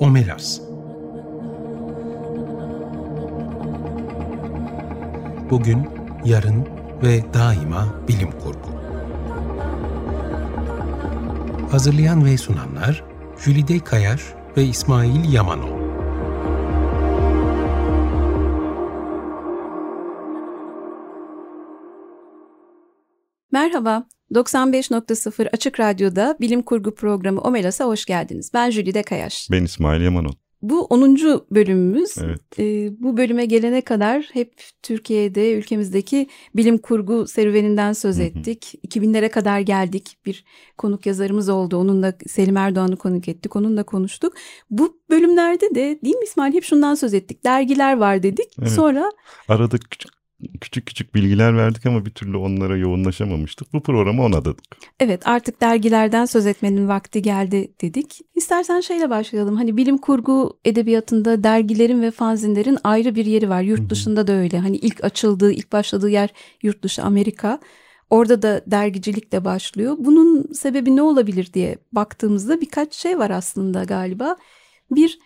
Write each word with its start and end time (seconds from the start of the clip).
Omelas 0.00 0.60
Bugün, 5.50 5.88
yarın 6.24 6.66
ve 7.02 7.34
daima 7.34 7.86
bilim 8.08 8.30
kurgu. 8.30 8.68
Hazırlayan 11.70 12.24
ve 12.24 12.38
sunanlar 12.38 13.04
Jülide 13.38 13.78
Kayar 13.78 14.34
ve 14.56 14.64
İsmail 14.64 15.32
Yamanol. 15.32 15.84
Merhaba, 23.52 24.04
95.0 24.34 25.48
Açık 25.52 25.80
Radyo'da 25.80 26.36
Bilim 26.40 26.62
Kurgu 26.62 26.94
programı 26.94 27.40
Omelas'a 27.40 27.84
hoş 27.84 28.04
geldiniz. 28.04 28.50
Ben 28.54 28.70
Jülide 28.70 29.02
Kayaş. 29.02 29.48
Ben 29.50 29.64
İsmail 29.64 30.00
Yamanol. 30.00 30.32
Bu 30.62 30.84
10. 30.84 31.16
bölümümüz. 31.50 32.14
Evet. 32.18 32.40
Ee, 32.58 32.90
bu 33.02 33.16
bölüme 33.16 33.44
gelene 33.44 33.80
kadar 33.80 34.30
hep 34.32 34.62
Türkiye'de, 34.82 35.52
ülkemizdeki 35.52 36.26
bilim 36.56 36.78
kurgu 36.78 37.26
serüveninden 37.26 37.92
söz 37.92 38.20
ettik. 38.20 38.74
2000'lere 38.88 39.28
kadar 39.28 39.60
geldik. 39.60 40.16
Bir 40.26 40.44
konuk 40.78 41.06
yazarımız 41.06 41.48
oldu. 41.48 41.76
Onunla 41.76 42.14
Selim 42.26 42.56
Erdoğan'ı 42.56 42.96
konuk 42.96 43.28
ettik. 43.28 43.56
Onunla 43.56 43.82
konuştuk. 43.82 44.32
Bu 44.70 45.00
bölümlerde 45.10 45.74
de 45.74 45.98
değil 46.04 46.16
mi 46.16 46.24
İsmail 46.24 46.54
hep 46.54 46.64
şundan 46.64 46.94
söz 46.94 47.14
ettik. 47.14 47.44
Dergiler 47.44 47.96
var 47.96 48.22
dedik. 48.22 48.48
Evet. 48.58 48.70
Sonra 48.70 49.10
Arada 49.48 49.78
küçük 49.78 50.13
küçük 50.60 50.86
küçük 50.86 51.14
bilgiler 51.14 51.56
verdik 51.56 51.86
ama 51.86 52.06
bir 52.06 52.10
türlü 52.10 52.36
onlara 52.36 52.76
yoğunlaşamamıştık. 52.76 53.72
Bu 53.72 53.82
programı 53.82 54.22
ona 54.22 54.36
adadık. 54.36 54.64
Evet 55.00 55.28
artık 55.28 55.60
dergilerden 55.60 56.24
söz 56.24 56.46
etmenin 56.46 56.88
vakti 56.88 57.22
geldi 57.22 57.72
dedik. 57.82 58.20
İstersen 58.34 58.80
şeyle 58.80 59.10
başlayalım. 59.10 59.56
Hani 59.56 59.76
bilim 59.76 59.98
kurgu 59.98 60.58
edebiyatında 60.64 61.44
dergilerin 61.44 62.02
ve 62.02 62.10
fanzinlerin 62.10 62.78
ayrı 62.84 63.14
bir 63.14 63.26
yeri 63.26 63.48
var. 63.48 63.62
Yurt 63.62 63.90
dışında 63.90 64.26
da 64.26 64.32
öyle. 64.32 64.58
Hani 64.58 64.76
ilk 64.76 65.04
açıldığı, 65.04 65.52
ilk 65.52 65.72
başladığı 65.72 66.10
yer 66.10 66.30
yurt 66.62 66.82
dışı 66.82 67.02
Amerika. 67.02 67.60
Orada 68.10 68.42
da 68.42 68.62
dergicilik 68.66 69.32
de 69.32 69.44
başlıyor. 69.44 69.96
Bunun 69.98 70.52
sebebi 70.52 70.96
ne 70.96 71.02
olabilir 71.02 71.52
diye 71.52 71.78
baktığımızda 71.92 72.60
birkaç 72.60 72.94
şey 72.94 73.18
var 73.18 73.30
aslında 73.30 73.84
galiba. 73.84 74.36
Bir 74.90 75.18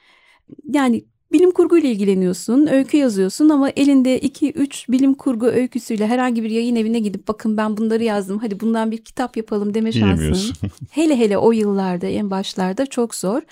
yani 0.65 1.05
bilim 1.33 1.51
kurguyla 1.51 1.89
ilgileniyorsun, 1.89 2.67
öykü 2.67 2.97
yazıyorsun 2.97 3.48
ama 3.48 3.71
elinde 3.71 4.19
2-3 4.19 4.93
bilim 4.93 5.15
kurgu 5.15 5.47
öyküsüyle 5.47 6.07
herhangi 6.07 6.43
bir 6.43 6.51
yayın 6.51 6.77
evine 6.77 6.98
gidip 6.98 7.29
bakın 7.29 7.57
ben 7.57 7.77
bunları 7.77 8.05
yazdım 8.05 8.39
hadi 8.39 8.61
bundan 8.61 8.91
bir 8.91 8.98
kitap 8.98 9.37
yapalım 9.37 9.75
deme 9.75 9.93
şansın. 9.93 10.55
Hele 10.91 11.19
hele 11.19 11.39
o 11.39 11.53
yıllarda 11.53 12.06
en 12.06 12.31
başlarda 12.31 12.87
çok 12.87 13.15
zor. 13.15 13.43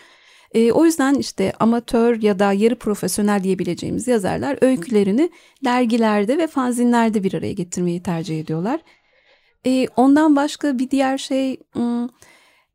E, 0.55 0.73
o 0.73 0.85
yüzden 0.85 1.15
işte 1.15 1.53
amatör 1.61 2.23
ya 2.23 2.39
da 2.39 2.53
yarı 2.53 2.77
profesyonel 2.77 3.43
diyebileceğimiz 3.43 4.09
yazarlar 4.09 4.59
öykülerini 4.61 5.31
dergilerde 5.65 6.39
ve 6.39 6.47
fanzinlerde 6.47 7.25
bir 7.25 7.35
araya 7.35 7.53
getirmeyi 7.53 8.03
tercih 8.03 8.41
ediyorlar. 8.41 8.81
E, 9.67 9.89
ondan 9.97 10.37
başka 10.37 10.79
bir 10.79 10.91
diğer 10.91 11.19
şey 11.19 11.57
hmm, 11.73 12.09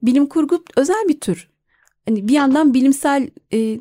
bilim 0.01 0.25
kurgu 0.25 0.63
özel 0.77 1.07
bir 1.07 1.19
tür. 1.19 1.49
Hani 2.07 2.27
bir 2.27 2.33
yandan 2.33 2.73
bilimsel 2.73 3.29
e, 3.53 3.79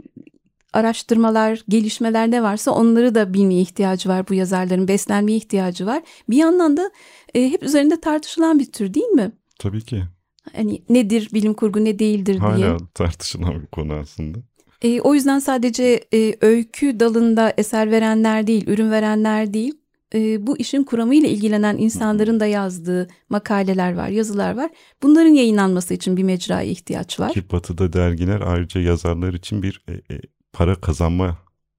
araştırmalar, 0.72 1.64
gelişmeler 1.68 2.30
ne 2.30 2.42
varsa 2.42 2.70
onları 2.70 3.14
da 3.14 3.34
bilmeye 3.34 3.60
ihtiyacı 3.60 4.08
var 4.08 4.28
bu 4.28 4.34
yazarların, 4.34 4.88
beslenmeye 4.88 5.38
ihtiyacı 5.38 5.86
var. 5.86 6.02
Bir 6.30 6.36
yandan 6.36 6.76
da 6.76 6.90
e, 7.34 7.50
hep 7.50 7.62
üzerinde 7.62 8.00
tartışılan 8.00 8.58
bir 8.58 8.72
tür 8.72 8.94
değil 8.94 9.06
mi? 9.06 9.32
Tabii 9.58 9.80
ki. 9.80 10.02
Hani 10.56 10.82
nedir 10.88 11.28
bilim 11.34 11.54
kurgu 11.54 11.84
ne 11.84 11.98
değildir 11.98 12.34
diye. 12.34 12.66
Hala 12.66 12.78
tartışılan 12.94 13.62
bir 13.62 13.66
konu 13.66 13.92
aslında. 13.94 14.38
E, 14.82 15.00
o 15.00 15.14
yüzden 15.14 15.38
sadece 15.38 16.04
e, 16.14 16.34
öykü 16.40 17.00
dalında 17.00 17.52
eser 17.58 17.90
verenler 17.90 18.46
değil, 18.46 18.66
ürün 18.66 18.90
verenler 18.90 19.54
değil, 19.54 19.74
e, 20.14 20.46
bu 20.46 20.58
işin 20.58 20.84
kuramıyla 20.84 21.28
ilgilenen 21.28 21.78
insanların 21.78 22.40
da 22.40 22.46
yazdığı 22.46 23.08
makaleler 23.28 23.94
var, 23.94 24.08
yazılar 24.08 24.56
var. 24.56 24.70
Bunların 25.02 25.30
yayınlanması 25.30 25.94
için 25.94 26.16
bir 26.16 26.22
mecraya 26.22 26.70
ihtiyaç 26.70 27.20
var. 27.20 27.32
Ki 27.32 27.50
batıda 27.52 27.92
dergiler 27.92 28.40
ayrıca 28.40 28.80
yazarlar 28.80 29.34
için 29.34 29.62
bir 29.62 29.84
e, 29.88 30.14
e, 30.14 30.20
para 30.52 30.74
kazanma 30.80 31.38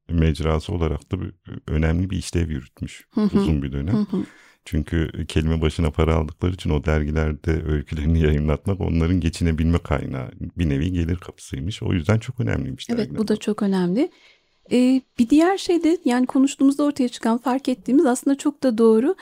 mecrası 0.10 0.74
olarak 0.74 1.12
da 1.12 1.22
bir, 1.22 1.34
önemli 1.68 2.10
bir 2.10 2.18
işlev 2.18 2.50
yürütmüş 2.50 3.06
Hı 3.12 3.22
hı. 3.22 3.38
uzun 3.40 3.62
bir 3.64 3.72
dönem. 3.72 3.94
Hı 3.94 4.18
hı. 4.18 4.24
Çünkü 4.66 5.26
kelime 5.28 5.62
başına 5.62 5.92
para 5.92 6.16
aldıkları 6.16 6.54
için 6.54 6.70
o 6.70 6.84
dergilerde 6.86 7.64
öykülerini 7.66 8.20
yayınlatmak 8.24 8.82
onların 8.82 9.20
geçinebilme 9.20 9.78
kaynağı. 9.80 10.32
Bir 10.58 10.70
nevi 10.70 10.92
gelir 10.92 11.16
kapısıymış. 11.16 11.84
O 11.84 11.94
yüzden 11.94 12.20
çok 12.20 12.40
önemliymiş 12.40 12.88
Evet 12.90 13.00
dergiler. 13.00 13.18
bu 13.20 13.28
da 13.28 13.38
çok 13.38 13.62
önemli. 13.64 14.12
Ee, 14.72 15.02
bir 15.20 15.30
diğer 15.30 15.58
şey 15.58 15.84
de 15.84 15.98
yani 16.06 16.26
konuştuğumuzda 16.26 16.84
ortaya 16.84 17.10
çıkan 17.10 17.38
fark 17.38 17.70
ettiğimiz 17.70 18.06
aslında 18.06 18.38
çok 18.38 18.64
da 18.64 18.78
doğru. 18.78 19.16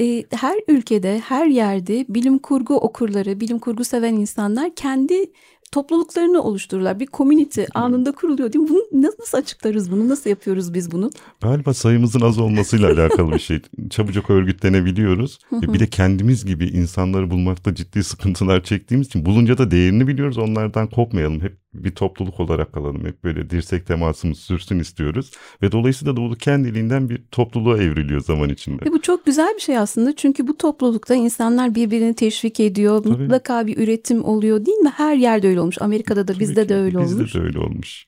Ee, 0.00 0.24
her 0.30 0.56
ülkede 0.68 1.18
her 1.18 1.46
yerde 1.46 2.06
bilim 2.08 2.38
kurgu 2.38 2.76
okurları, 2.76 3.40
bilim 3.40 3.58
kurgu 3.58 3.84
seven 3.84 4.14
insanlar 4.14 4.74
kendi 4.74 5.32
topluluklarını 5.74 6.42
oluştururlar. 6.42 7.00
Bir 7.00 7.06
community 7.06 7.62
anında 7.74 8.12
kuruluyor 8.12 8.52
değil 8.52 8.64
mi? 8.64 8.68
Bunu 8.68 9.02
nasıl 9.02 9.38
açıklarız 9.38 9.90
bunu? 9.90 10.08
Nasıl 10.08 10.30
yapıyoruz 10.30 10.74
biz 10.74 10.92
bunu? 10.92 11.10
Galiba 11.40 11.74
sayımızın 11.74 12.20
az 12.20 12.38
olmasıyla 12.38 12.88
alakalı 12.92 13.32
bir 13.32 13.38
şey. 13.38 13.60
Çabucak 13.90 14.30
örgütlenebiliyoruz. 14.30 15.38
E 15.62 15.72
bir 15.72 15.80
de 15.80 15.86
kendimiz 15.86 16.46
gibi 16.46 16.64
insanları 16.64 17.30
bulmakta 17.30 17.74
ciddi 17.74 18.04
sıkıntılar 18.04 18.62
çektiğimiz 18.64 19.06
için 19.06 19.26
bulunca 19.26 19.58
da 19.58 19.70
değerini 19.70 20.06
biliyoruz. 20.06 20.38
Onlardan 20.38 20.86
kopmayalım. 20.90 21.40
Hep 21.40 21.63
bir 21.74 21.90
topluluk 21.94 22.40
olarak 22.40 22.72
kalalım. 22.72 23.06
Hep 23.06 23.24
böyle 23.24 23.50
dirsek 23.50 23.86
temasımız 23.86 24.38
sürsün 24.38 24.78
istiyoruz. 24.78 25.30
Ve 25.62 25.72
dolayısıyla 25.72 26.16
da 26.16 26.20
bu 26.20 26.34
kendiliğinden 26.34 27.08
bir 27.08 27.22
topluluğa 27.30 27.78
evriliyor 27.78 28.20
zaman 28.20 28.48
içinde. 28.48 28.84
Ve 28.86 28.92
bu 28.92 29.02
çok 29.02 29.26
güzel 29.26 29.54
bir 29.54 29.60
şey 29.60 29.78
aslında. 29.78 30.16
Çünkü 30.16 30.48
bu 30.48 30.56
toplulukta 30.58 31.14
insanlar 31.14 31.74
birbirini 31.74 32.14
teşvik 32.14 32.60
ediyor. 32.60 33.02
Tabii. 33.02 33.22
Mutlaka 33.22 33.66
bir 33.66 33.78
üretim 33.78 34.24
oluyor 34.24 34.66
değil 34.66 34.78
mi? 34.78 34.92
Her 34.96 35.16
yerde 35.16 35.48
öyle 35.48 35.60
olmuş. 35.60 35.82
Amerika'da 35.82 36.28
da 36.28 36.32
Tabii 36.32 36.40
bizde 36.40 36.62
ki. 36.62 36.68
de 36.68 36.74
öyle 36.76 36.98
Bizde 37.00 37.14
olmuş. 37.16 37.34
de 37.34 37.38
öyle 37.40 37.58
olmuş. 37.58 38.06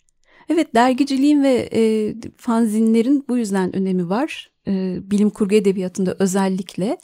Evet 0.48 0.74
dergiciliğin 0.74 1.42
ve 1.42 1.68
e, 1.74 2.14
fanzinlerin 2.36 3.24
bu 3.28 3.38
yüzden 3.38 3.76
önemi 3.76 4.08
var. 4.08 4.50
E, 4.68 4.98
bilim 5.02 5.30
kurgu 5.30 5.54
edebiyatında 5.54 6.16
özellikle. 6.18 6.96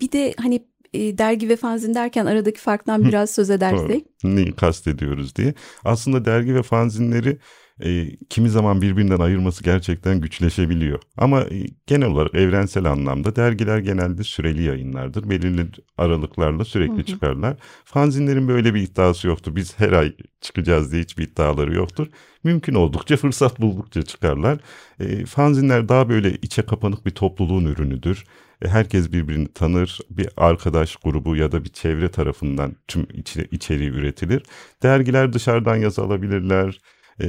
Bir 0.00 0.12
de 0.12 0.34
hani 0.36 0.64
e, 0.92 1.18
dergi 1.18 1.48
ve 1.48 1.56
fanzin 1.56 1.94
derken 1.94 2.26
aradaki 2.26 2.60
farktan 2.60 3.04
biraz 3.04 3.30
söz 3.30 3.50
edersek. 3.50 4.06
Neyi 4.24 4.52
kastediyoruz 4.52 5.36
diye. 5.36 5.54
Aslında 5.84 6.24
dergi 6.24 6.54
ve 6.54 6.62
fanzinleri 6.62 7.38
e, 7.84 8.16
kimi 8.30 8.50
zaman 8.50 8.82
birbirinden 8.82 9.18
ayırması 9.18 9.64
gerçekten 9.64 10.20
güçleşebiliyor. 10.20 11.00
Ama 11.16 11.40
e, 11.40 11.66
genel 11.86 12.08
olarak 12.08 12.34
evrensel 12.34 12.84
anlamda 12.84 13.36
dergiler 13.36 13.78
genelde 13.78 14.24
süreli 14.24 14.62
yayınlardır. 14.62 15.30
Belirli 15.30 15.66
aralıklarla 15.98 16.64
sürekli 16.64 17.04
çıkarlar. 17.04 17.56
Fanzinlerin 17.84 18.48
böyle 18.48 18.74
bir 18.74 18.82
iddiası 18.82 19.26
yoktur. 19.28 19.56
Biz 19.56 19.78
her 19.78 19.92
ay 19.92 20.12
çıkacağız 20.40 20.92
diye 20.92 21.02
hiçbir 21.02 21.24
iddiaları 21.24 21.74
yoktur. 21.74 22.06
Mümkün 22.44 22.74
oldukça 22.74 23.16
fırsat 23.20 23.60
buldukça 23.60 24.02
çıkarlar. 24.02 24.58
E, 25.00 25.26
fanzinler 25.26 25.88
daha 25.88 26.08
böyle 26.08 26.32
içe 26.32 26.62
kapanık 26.62 27.06
bir 27.06 27.10
topluluğun 27.10 27.64
ürünüdür. 27.64 28.24
E, 28.62 28.68
herkes 28.68 29.12
birbirini 29.12 29.52
tanır. 29.52 29.98
Bir 30.10 30.28
arkadaş 30.36 30.96
grubu 30.96 31.36
ya 31.36 31.52
da 31.52 31.64
bir 31.64 31.68
çevre 31.68 32.10
tarafından 32.10 32.76
tüm 32.88 33.06
içeriği 33.50 33.90
üretilir. 33.90 34.42
Dergiler 34.82 35.32
dışarıdan 35.32 35.76
yazı 35.76 36.02
alabilirler. 36.02 36.80
E, 37.22 37.28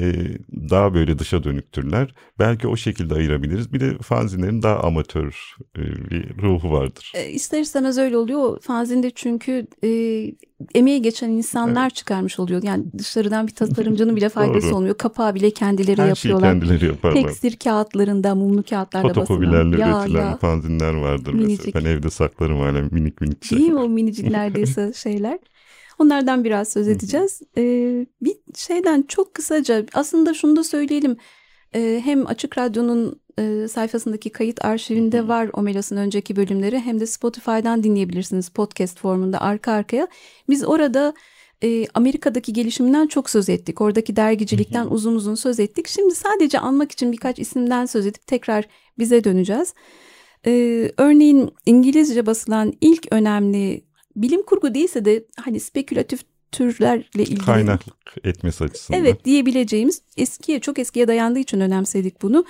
daha 0.69 0.93
böyle 0.93 1.19
dışa 1.19 1.43
dönüktürler. 1.43 2.13
Belki 2.39 2.67
o 2.67 2.75
şekilde 2.75 3.13
ayırabiliriz. 3.13 3.73
Bir 3.73 3.79
de 3.79 3.97
fanzinlerin 3.97 4.61
daha 4.61 4.79
amatör 4.79 5.55
e, 5.77 5.81
bir 6.09 6.37
ruhu 6.41 6.71
vardır. 6.71 7.11
E, 7.15 7.29
ister 7.29 7.61
istemez 7.61 7.97
öyle 7.97 8.17
oluyor. 8.17 8.61
Fanzinde 8.61 9.09
çünkü 9.09 9.67
e, 9.83 9.89
emeği 10.75 11.01
geçen 11.01 11.29
insanlar 11.29 11.89
çıkarmış 11.89 12.39
oluyor. 12.39 12.63
Yani 12.63 12.83
dışarıdan 12.97 13.47
bir 13.47 13.53
tasarımcının 13.55 14.15
bile 14.15 14.29
faydası 14.39 14.75
olmuyor. 14.75 14.97
Kapağı 14.97 15.35
bile 15.35 15.51
kendileri 15.51 16.01
Her 16.01 16.15
şeyi 16.15 16.31
yapıyorlar. 16.31 16.51
kendileri 16.61 16.85
yaparlar. 16.85 17.21
Tekstil 17.21 17.57
kağıtlarında, 17.57 18.35
mumlu 18.35 18.63
kağıtlarda 18.63 19.09
basılan. 19.09 19.25
Fotokopilerle 19.25 19.75
üretilen 19.75 20.29
ya. 20.29 20.37
fanzinler 20.37 20.93
vardır 20.93 21.33
Minicik. 21.33 21.65
mesela. 21.65 21.85
Ben 21.85 21.89
evde 21.91 22.09
saklarım 22.09 22.59
hala 22.59 22.81
minik 22.91 23.21
minik 23.21 23.45
şeyler. 23.45 23.61
Değil 23.63 23.73
mi 23.73 23.79
o 23.79 23.89
minicik 23.89 24.31
neredeyse 24.31 24.93
şeyler? 24.95 25.39
Onlardan 26.01 26.43
biraz 26.43 26.69
söz 26.69 26.87
edeceğiz. 26.87 27.41
Ee, 27.57 28.05
bir 28.21 28.35
şeyden 28.55 29.01
çok 29.01 29.33
kısaca 29.33 29.85
aslında 29.93 30.33
şunu 30.33 30.55
da 30.55 30.63
söyleyelim. 30.63 31.17
Ee, 31.75 32.01
hem 32.03 32.27
Açık 32.27 32.57
Radyo'nun 32.57 33.21
e, 33.39 33.67
sayfasındaki 33.67 34.29
kayıt 34.29 34.65
arşivinde 34.65 35.27
var 35.27 35.49
Omelas'ın 35.53 35.97
önceki 35.97 36.35
bölümleri 36.35 36.79
hem 36.79 36.99
de 36.99 37.05
Spotify'dan 37.05 37.83
dinleyebilirsiniz 37.83 38.49
podcast 38.49 38.99
formunda 38.99 39.41
arka 39.41 39.71
arkaya. 39.71 40.07
Biz 40.49 40.63
orada 40.63 41.13
e, 41.63 41.85
Amerika'daki 41.93 42.53
gelişiminden 42.53 43.07
çok 43.07 43.29
söz 43.29 43.49
ettik. 43.49 43.81
Oradaki 43.81 44.15
dergicilikten 44.15 44.87
uzun 44.87 45.15
uzun 45.15 45.35
söz 45.35 45.59
ettik. 45.59 45.87
Şimdi 45.87 46.15
sadece 46.15 46.59
anmak 46.59 46.91
için 46.91 47.11
birkaç 47.11 47.39
isimden 47.39 47.85
söz 47.85 48.05
edip 48.05 48.27
tekrar 48.27 48.65
bize 48.99 49.23
döneceğiz. 49.23 49.73
Ee, 50.45 50.91
örneğin 50.97 51.51
İngilizce 51.65 52.25
basılan 52.25 52.73
ilk 52.81 53.07
önemli 53.11 53.90
bilim 54.15 54.43
kurgu 54.45 54.73
değilse 54.73 55.05
de 55.05 55.25
hani 55.37 55.59
spekülatif 55.59 56.21
türlerle 56.51 57.23
ilgili 57.23 57.39
Kaynaklık 57.39 57.95
etmesi 58.23 58.63
açısından. 58.63 58.99
Evet 58.99 59.25
diyebileceğimiz 59.25 60.01
eskiye 60.17 60.59
çok 60.59 60.79
eskiye 60.79 61.07
dayandığı 61.07 61.39
için 61.39 61.59
önemsedik 61.59 62.21
bunu. 62.21 62.45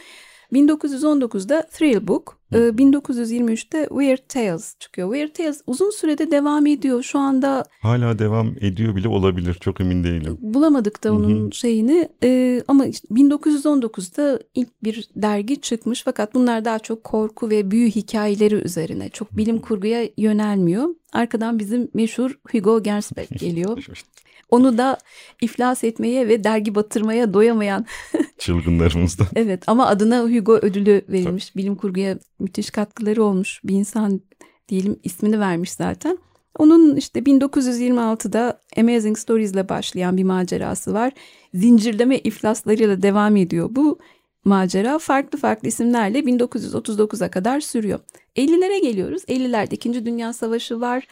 1919'da 0.54 1.68
Thrill 1.68 2.08
Book, 2.08 2.40
e, 2.51 2.57
1923'te 2.57 3.88
Weird 3.89 4.27
Tales 4.30 4.75
çıkıyor. 4.80 5.13
Weird 5.13 5.36
Tales 5.36 5.62
uzun 5.68 5.89
sürede 5.89 6.31
devam 6.31 6.65
ediyor. 6.65 7.03
Şu 7.03 7.19
anda 7.19 7.65
Hala 7.81 8.19
devam 8.19 8.53
ediyor 8.62 8.95
bile 8.95 9.07
olabilir 9.07 9.53
çok 9.53 9.81
emin 9.81 10.03
değilim. 10.03 10.38
bulamadık 10.42 11.03
da 11.03 11.13
onun 11.13 11.42
Hı 11.42 11.48
hı. 11.48 11.51
şeyini 11.51 12.09
E, 12.24 12.62
ama 12.68 12.86
işte 12.86 13.07
1919'da 13.12 14.39
ilk 14.56 14.83
bir 14.83 15.09
dergi 15.15 15.62
çıkmış 15.62 16.03
fakat 16.03 16.33
bunlar 16.33 16.65
daha 16.65 16.80
çok 16.80 17.03
korku 17.03 17.50
ve 17.50 17.71
büyü 17.71 17.89
hikayeleri 17.89 18.56
üzerine 18.56 19.09
çok 19.09 19.38
bilim 19.38 19.59
kurguya 19.59 20.09
yönelmiyor. 20.18 20.89
Arkadan 21.13 21.59
bizim 21.59 21.88
meşhur 21.94 22.39
Hugo 22.51 22.83
Gernsback 22.83 23.39
geliyor. 23.39 23.77
Onu 24.51 24.77
da 24.77 24.98
iflas 25.42 25.83
etmeye 25.83 26.27
ve 26.27 26.44
dergi 26.44 26.75
batırmaya 26.75 27.33
doyamayan 27.33 27.86
Çılgınlarımızda. 28.38 29.24
Evet 29.36 29.63
ama 29.68 29.88
adına 29.88 30.24
Hugo 30.24 30.53
ödülü 30.53 31.01
verilmiş. 31.09 31.56
Bilim 31.56 31.75
kurguya 31.75 32.18
müthiş 32.39 32.69
katkıları 32.69 33.24
olmuş 33.24 33.62
bir 33.63 33.75
insan 33.75 34.21
diyelim 34.69 35.00
ismini 35.03 35.39
vermiş 35.39 35.71
zaten. 35.71 36.18
Onun 36.57 36.95
işte 36.95 37.19
1926'da 37.19 38.59
Amazing 38.77 39.18
Stories 39.18 39.51
ile 39.51 39.69
başlayan 39.69 40.18
bir 40.18 40.24
macerası 40.24 40.94
var. 40.94 41.13
Zincirleme 41.53 42.18
iflaslarıyla 42.18 43.01
devam 43.01 43.36
ediyor. 43.36 43.69
Bu 43.71 44.00
macera 44.45 45.00
farklı 45.00 45.38
farklı 45.39 45.68
isimlerle 45.68 46.19
1939'a 46.19 47.31
kadar 47.31 47.59
sürüyor. 47.59 48.00
50'lere 48.36 48.81
geliyoruz. 48.81 49.24
50'lerde 49.24 49.74
2. 49.74 50.06
Dünya 50.06 50.33
Savaşı 50.33 50.81
var. 50.81 51.07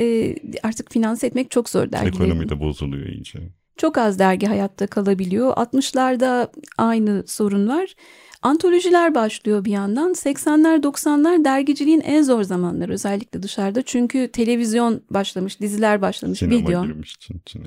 Ee, 0.00 0.36
artık 0.62 0.92
finanse 0.92 1.26
etmek 1.26 1.50
çok 1.50 1.68
zor 1.68 1.92
dergileri. 1.92 2.14
Ekonomi 2.14 2.48
de 2.48 2.60
bozuluyor 2.60 3.06
iyice. 3.06 3.38
Çok 3.76 3.98
az 3.98 4.18
dergi 4.18 4.46
hayatta 4.46 4.86
kalabiliyor. 4.86 5.52
60'larda 5.52 6.48
aynı 6.78 7.24
sorun 7.26 7.68
var. 7.68 7.94
Antolojiler 8.42 9.14
başlıyor 9.14 9.64
bir 9.64 9.70
yandan. 9.72 10.12
80'ler 10.12 10.82
90'lar 10.82 11.44
dergiciliğin 11.44 12.00
en 12.00 12.22
zor 12.22 12.42
zamanları 12.42 12.92
özellikle 12.92 13.42
dışarıda. 13.42 13.82
Çünkü 13.82 14.28
televizyon 14.32 15.02
başlamış, 15.10 15.60
diziler 15.60 16.02
başlamış, 16.02 16.38
Sinema 16.38 16.68
video. 16.68 16.86
girmiş 16.86 17.12
için 17.12 17.38
içine. 17.38 17.66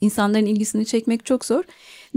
İnsanların 0.00 0.46
ilgisini 0.46 0.86
çekmek 0.86 1.24
çok 1.24 1.44
zor. 1.44 1.64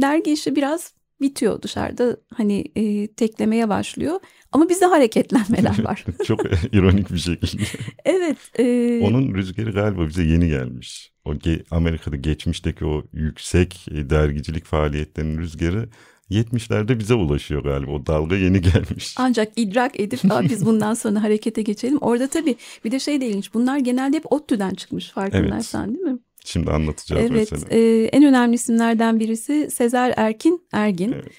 Dergi 0.02 0.32
işi 0.34 0.56
biraz 0.56 0.94
bitiyor 1.22 1.62
dışarıda. 1.62 2.18
Hani 2.34 2.64
e, 2.76 3.08
teklemeye 3.08 3.70
başlıyor. 3.70 4.20
Ama 4.52 4.70
bizde 4.70 4.86
hareketlenmeler 4.86 5.84
var. 5.84 6.06
çok 6.26 6.40
ironik 6.74 7.12
bir 7.14 7.18
şekilde. 7.18 7.64
evet. 8.06 8.38
e, 8.60 9.00
Onun 9.04 9.34
rüzgarı 9.36 9.72
galiba 9.72 10.08
bize 10.08 10.24
yeni 10.24 10.48
gelmiş. 10.48 11.12
O 11.26 11.34
ge- 11.34 11.64
Amerika'da 11.72 12.16
geçmişteki 12.16 12.86
o 12.86 13.04
yüksek 13.14 13.86
e, 13.92 14.10
dergicilik 14.10 14.66
faaliyetlerinin 14.66 15.38
rüzgarı 15.38 15.90
70'lerde 16.32 17.00
bize 17.00 17.14
ulaşıyor 17.14 17.64
galiba. 17.64 17.92
O 17.92 18.06
dalga 18.06 18.36
yeni 18.36 18.62
gelmiş. 18.62 19.16
Ancak 19.18 19.52
idrak 19.56 20.00
edip 20.00 20.32
Aa, 20.32 20.44
biz 20.44 20.66
bundan 20.66 20.94
sonra 20.94 21.24
harekete 21.24 21.62
geçelim. 21.62 21.98
Orada 22.02 22.28
tabii 22.28 22.56
bir 22.86 22.92
de 22.92 23.00
şey 23.00 23.22
de 23.22 23.28
ilginç. 23.28 23.54
Bunlar 23.54 23.78
genelde 23.78 24.18
hep 24.18 24.32
ODTÜ'den 24.32 24.74
çıkmış 24.74 25.10
farkındaysan 25.10 25.94
değil 25.94 26.06
mi? 26.06 26.20
Şimdi 26.48 26.72
anlatacağız 26.72 27.32
Evet. 27.32 27.52
mesela. 27.52 27.76
e, 27.80 28.04
en 28.06 28.24
önemli 28.24 28.56
isimlerden 28.56 29.20
birisi 29.20 29.70
Sezer 29.72 30.14
Erkin 30.18 30.62
Ergin. 30.72 31.12
Evet. 31.12 31.32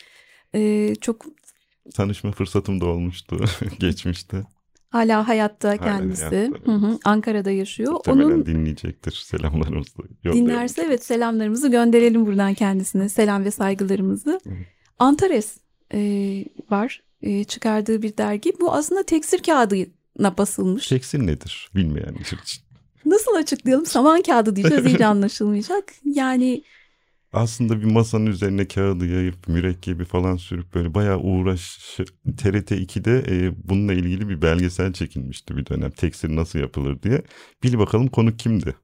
E, 0.55 0.95
çok 1.01 1.27
Tanışma 1.95 2.33
fırsatım 2.33 2.81
da 2.81 2.87
olmuştu 2.87 3.45
geçmişte. 3.79 4.43
hala 4.91 5.29
hayatta 5.29 5.69
Hala 5.69 5.77
kendisi. 5.79 6.25
hayatta, 6.25 6.73
Hı 6.73 6.77
hı, 6.77 6.99
Ankara'da 7.05 7.51
yaşıyor. 7.51 7.93
Muhtemelen 7.93 8.25
Onun 8.25 8.47
dinleyecektir. 8.47 9.13
Selamlarımızı 9.13 9.93
dinlerse 10.25 10.83
evet 10.87 11.05
selamlarımızı 11.05 11.71
gönderelim 11.71 12.27
buradan 12.27 12.55
kendisine. 12.55 13.09
Selam 13.09 13.45
ve 13.45 13.51
saygılarımızı. 13.51 14.41
Evet. 14.47 14.67
Antares 14.99 15.57
e, 15.95 16.01
var. 16.71 17.03
E, 17.23 17.45
çıkardığı 17.45 18.03
bir 18.03 18.17
dergi. 18.17 18.53
Bu 18.61 18.73
aslında 18.73 19.03
tekstil 19.03 19.39
kağıdına 19.39 20.39
basılmış. 20.39 20.89
Tekstil 20.89 21.19
nedir 21.23 21.71
bilmeyenler 21.75 22.21
için. 22.43 22.63
Nasıl 23.11 23.35
açıklayalım? 23.35 23.87
Saman 23.87 24.23
kağıdı 24.23 24.57
diyeceğiz 24.57 24.87
iyice 24.87 25.07
anlaşılmayacak. 25.07 25.93
Yani 26.05 26.63
Aslında 27.33 27.81
bir 27.81 27.85
masanın 27.85 28.27
üzerine 28.27 28.69
kağıdı 28.69 29.07
yayıp 29.07 29.49
mürekkebi 29.49 30.05
falan 30.05 30.37
sürüp 30.37 30.75
böyle 30.75 30.95
bayağı 30.95 31.19
uğraş 31.19 31.79
TRT 32.37 32.71
2'de 32.73 33.25
e, 33.29 33.53
bununla 33.69 33.93
ilgili 33.93 34.29
bir 34.29 34.43
belgesel 34.43 34.93
çekilmişti 34.93 35.57
bir 35.57 35.67
dönem. 35.67 35.91
Tekstil 35.91 36.37
nasıl 36.37 36.59
yapılır 36.59 37.03
diye. 37.03 37.23
Bil 37.63 37.79
bakalım 37.79 38.09
konu 38.09 38.37
kimdi? 38.37 38.75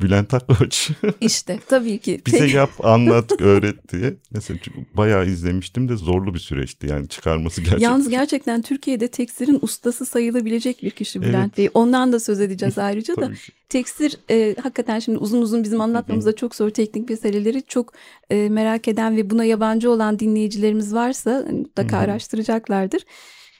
Bülent 0.00 0.34
Akkoç. 0.34 0.90
işte 1.20 1.58
tabii 1.68 1.98
ki. 1.98 2.20
Bize 2.26 2.46
yap, 2.46 2.70
anlat, 2.82 3.32
öğret 3.40 3.92
diye. 3.92 4.16
Mesela 4.30 4.58
bayağı 4.94 5.26
izlemiştim 5.26 5.88
de 5.88 5.96
zorlu 5.96 6.34
bir 6.34 6.38
süreçti. 6.38 6.86
Yani 6.86 7.08
çıkarması 7.08 7.60
gerçekten. 7.60 7.88
Yalnız 7.88 8.08
gerçekten 8.08 8.62
Türkiye'de 8.62 9.08
tekstilin 9.08 9.58
ustası 9.62 10.06
sayılabilecek 10.06 10.82
bir 10.82 10.90
kişi 10.90 11.22
Bülent 11.22 11.58
Evet. 11.58 11.58
Bey. 11.58 11.68
Ondan 11.74 12.12
da 12.12 12.20
söz 12.20 12.40
edeceğiz 12.40 12.78
ayrıca 12.78 13.16
da. 13.16 13.30
Ki. 13.68 14.08
E, 14.30 14.56
hakikaten 14.62 14.98
şimdi 14.98 15.18
uzun 15.18 15.42
uzun 15.42 15.64
bizim 15.64 15.80
anlatmamız 15.80 16.26
da 16.26 16.36
çok 16.36 16.54
zor 16.54 16.70
teknik 16.70 17.10
meseleleri 17.10 17.62
çok 17.62 17.92
e, 18.30 18.48
merak 18.48 18.88
eden 18.88 19.16
ve 19.16 19.30
buna 19.30 19.44
yabancı 19.44 19.90
olan 19.90 20.18
dinleyicilerimiz 20.18 20.94
varsa 20.94 21.44
hani 21.46 21.58
mutlaka 21.58 21.98
araştıracaklardır. 21.98 23.02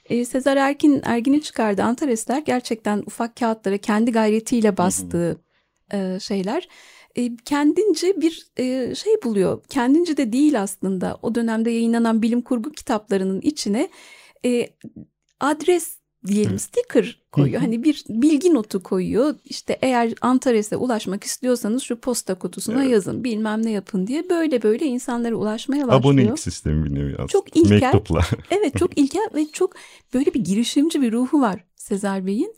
E, 0.04 0.24
Sezer 0.24 0.56
Erkin 0.56 1.00
Ergin'in 1.04 1.40
çıkardığı 1.40 1.82
Antaresler 1.82 2.38
gerçekten 2.38 3.02
ufak 3.06 3.36
kağıtlara 3.36 3.78
kendi 3.78 4.12
gayretiyle 4.12 4.76
bastığı 4.76 5.40
e, 5.92 6.20
şeyler. 6.20 6.68
E, 7.16 7.36
kendince 7.36 8.20
bir 8.20 8.46
e, 8.56 8.94
şey 8.94 9.22
buluyor. 9.24 9.62
Kendince 9.68 10.16
de 10.16 10.32
değil 10.32 10.62
aslında. 10.62 11.18
O 11.22 11.34
dönemde 11.34 11.70
yayınlanan 11.70 12.22
bilim 12.22 12.42
kurgu 12.42 12.72
kitaplarının 12.72 13.40
içine 13.40 13.90
e, 14.44 14.68
adres 15.40 16.00
diyelim 16.26 16.58
sticker 16.58 17.22
koyuyor. 17.32 17.60
Hani 17.60 17.84
bir 17.84 18.04
bilgi 18.08 18.54
notu 18.54 18.82
koyuyor. 18.82 19.34
İşte 19.44 19.78
eğer 19.82 20.14
Antares'e 20.20 20.76
ulaşmak 20.76 21.24
istiyorsanız 21.24 21.82
şu 21.82 22.00
posta 22.00 22.34
kutusuna 22.34 22.82
Evet. 22.82 22.92
yazın 22.92 23.24
bilmem 23.24 23.66
ne 23.66 23.70
yapın 23.70 24.06
diye 24.06 24.30
böyle 24.30 24.62
böyle 24.62 24.84
insanlara 24.86 25.34
ulaşmaya 25.34 25.88
başlıyor. 25.88 26.00
Abonelik 26.00 26.38
sistemi 26.38 26.84
bir 26.84 26.94
nevi 26.94 27.12
aslında. 27.12 27.28
Çok 27.28 27.56
ilkel. 27.56 27.80
Mektuplar. 27.80 28.30
Evet 28.50 28.78
çok 28.78 28.98
ilkel 28.98 29.28
ve 29.34 29.46
çok 29.52 29.72
böyle 30.14 30.34
bir 30.34 30.40
girişimci 30.44 31.02
bir 31.02 31.12
ruhu 31.12 31.40
var 31.40 31.64
Sezer 31.76 32.26
Bey'in. 32.26 32.54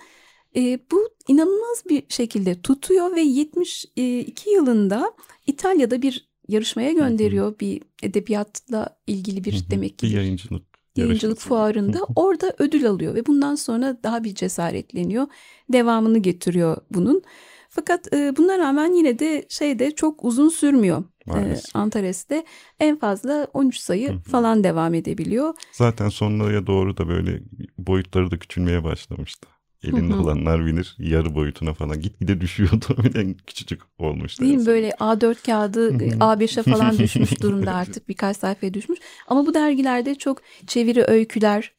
E, 0.56 0.78
bu 0.92 1.08
inanılmaz 1.28 1.82
bir 1.88 2.02
şekilde 2.08 2.62
tutuyor 2.62 3.16
ve 3.16 3.20
72 3.20 4.50
yılında 4.50 5.12
İtalya'da 5.46 6.02
bir 6.02 6.28
yarışmaya 6.48 6.92
gönderiyor. 6.92 7.58
Bir 7.60 7.82
edebiyatla 8.02 8.96
ilgili 9.06 9.44
bir 9.44 9.52
Hı 9.52 9.56
hı. 9.56 9.70
demek 9.70 9.98
ki 9.98 10.06
bir 10.06 10.12
yayıncılık. 10.12 10.62
yayıncılık 10.96 11.38
fuarında 11.38 11.98
Hı 11.98 12.02
hı. 12.02 12.06
orada 12.16 12.54
ödül 12.58 12.88
alıyor 12.88 13.14
ve 13.14 13.26
bundan 13.26 13.54
sonra 13.54 13.96
daha 14.02 14.24
bir 14.24 14.34
cesaretleniyor. 14.34 15.26
Devamını 15.72 16.18
getiriyor 16.18 16.76
bunun. 16.90 17.22
Fakat 17.68 18.12
e, 18.12 18.36
buna 18.36 18.58
rağmen 18.58 18.92
yine 18.92 19.18
de 19.18 19.46
şeyde 19.48 19.90
çok 19.90 20.24
uzun 20.24 20.48
sürmüyor. 20.48 21.04
E. 21.28 21.56
Antares'te 21.74 22.44
en 22.80 22.98
fazla 22.98 23.46
13 23.54 23.76
sayı 23.76 24.08
Hı 24.08 24.12
hı. 24.12 24.18
falan 24.20 24.64
devam 24.64 24.94
edebiliyor. 24.94 25.54
Zaten 25.72 26.08
sonlara 26.08 26.66
doğru 26.66 26.96
da 26.96 27.08
böyle 27.08 27.42
boyutları 27.78 28.30
da 28.30 28.38
küçülmeye 28.38 28.84
başlamıştı. 28.84 29.48
Elinde 29.84 30.14
olanlar 30.14 30.66
bilir 30.66 30.96
yarı 30.98 31.34
boyutuna 31.34 31.74
falan 31.74 32.00
gitgide 32.00 32.40
düşüyordu. 32.40 32.96
en 33.14 33.34
küçücük 33.34 33.82
olmuştu. 33.98 34.44
Değil 34.44 34.54
mi? 34.54 34.66
Böyle 34.66 34.90
A4 34.90 35.46
kağıdı 35.46 35.90
Hı 35.90 35.94
hı. 35.94 36.18
A5'e 36.18 36.62
falan 36.62 36.98
düşmüş 36.98 37.42
durumda 37.42 37.74
artık 37.74 38.08
birkaç 38.08 38.36
sayfaya 38.36 38.74
düşmüş. 38.74 38.98
Ama 39.28 39.46
bu 39.46 39.54
dergilerde 39.54 40.14
çok 40.14 40.38
çeviri 40.66 41.04
öyküler 41.04 41.72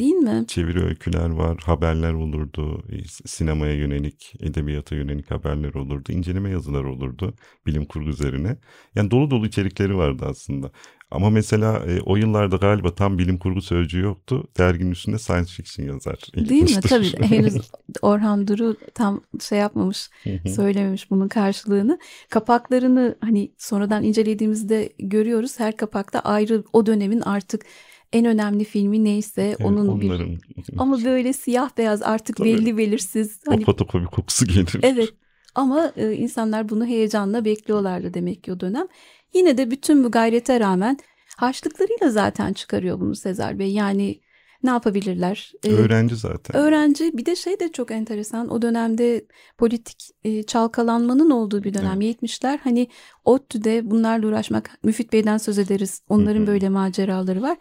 değil 0.00 0.14
mi? 0.14 0.44
Çeviri 0.48 0.84
öyküler 0.84 1.30
var, 1.30 1.58
haberler 1.64 2.12
olurdu, 2.12 2.84
e, 2.92 3.04
sinemaya 3.26 3.74
yönelik, 3.74 4.34
edebiyata 4.40 4.94
yönelik 4.94 5.30
haberler 5.30 5.74
olurdu, 5.74 6.12
inceleme 6.12 6.50
yazılar 6.50 6.84
olurdu 6.84 7.34
bilim 7.66 7.84
kurgu 7.84 8.08
üzerine. 8.10 8.56
Yani 8.94 9.10
dolu 9.10 9.30
dolu 9.30 9.46
içerikleri 9.46 9.96
vardı 9.96 10.26
aslında. 10.28 10.70
Ama 11.10 11.30
mesela 11.30 11.84
e, 11.86 12.00
o 12.00 12.16
yıllarda 12.16 12.56
galiba 12.56 12.94
tam 12.94 13.18
bilim 13.18 13.38
kurgu 13.38 13.62
sözcüğü 13.62 14.00
yoktu. 14.00 14.44
Derginin 14.58 14.90
üstünde 14.90 15.18
science 15.18 15.50
fiction 15.52 15.86
yazar. 15.86 16.18
Değil 16.34 16.62
mi? 16.62 16.80
Tabii 16.80 17.12
henüz 17.22 17.70
Orhan 18.02 18.48
Duru 18.48 18.76
tam 18.94 19.20
şey 19.40 19.58
yapmamış, 19.58 20.10
söylememiş 20.46 21.10
bunun 21.10 21.28
karşılığını. 21.28 21.98
Kapaklarını 22.30 23.16
hani 23.20 23.52
sonradan 23.58 24.04
incelediğimizde 24.04 24.92
görüyoruz. 24.98 25.60
Her 25.60 25.76
kapakta 25.76 26.20
ayrı 26.20 26.64
o 26.72 26.86
dönemin 26.86 27.20
artık 27.20 27.64
en 28.12 28.24
önemli 28.24 28.64
filmi 28.64 29.04
neyse 29.04 29.42
Evet, 29.42 29.60
onun 29.60 30.00
bir 30.00 30.06
onların 30.06 30.38
ama 30.78 30.98
böyle 31.04 31.32
siyah 31.32 31.70
beyaz 31.78 32.02
artık 32.02 32.36
Tabii. 32.36 32.48
belli 32.48 32.76
belirsiz. 32.76 33.40
o 33.46 33.50
Hani 33.50 33.64
fotokopi 33.64 34.06
kokusu 34.06 34.46
gelir. 34.46 34.80
Evet 34.82 35.12
ama 35.54 35.92
e, 35.96 36.12
insanlar 36.12 36.68
bunu 36.68 36.86
heyecanla 36.86 37.44
bekliyorlardı 37.44 38.14
demek 38.14 38.44
ki 38.44 38.52
o 38.52 38.60
dönem. 38.60 38.86
Yine 39.34 39.58
de 39.58 39.70
bütün 39.70 40.04
bu 40.04 40.10
gayrete 40.10 40.60
rağmen 40.60 40.98
harçlıklarıyla 41.36 42.10
zaten 42.10 42.52
çıkarıyor 42.52 43.00
bunu 43.00 43.14
Sezer 43.14 43.58
Bey. 43.58 43.72
Yani 43.72 44.20
ne 44.62 44.70
yapabilirler? 44.70 45.52
Ee, 45.64 45.72
öğrenci 45.72 46.16
zaten. 46.16 46.56
Öğrenci 46.56 47.18
bir 47.18 47.26
de 47.26 47.36
şey 47.36 47.60
de 47.60 47.72
çok 47.72 47.90
enteresan 47.90 48.48
o 48.48 48.62
dönemde 48.62 49.24
politik 49.58 50.10
e, 50.24 50.42
çalkalanmanın 50.42 51.30
olduğu 51.30 51.64
bir 51.64 51.74
dönem 51.74 52.00
evet. 52.00 52.22
70'ler 52.22 52.58
hani 52.64 52.88
ODTÜ'de 53.24 53.90
bunlarla 53.90 54.26
uğraşmak 54.26 54.70
Müfit 54.82 55.12
Bey'den 55.12 55.38
söz 55.38 55.58
ederiz 55.58 56.02
onların 56.08 56.40
Hı-hı. 56.40 56.46
böyle 56.46 56.68
maceraları 56.68 57.42
var. 57.42 57.58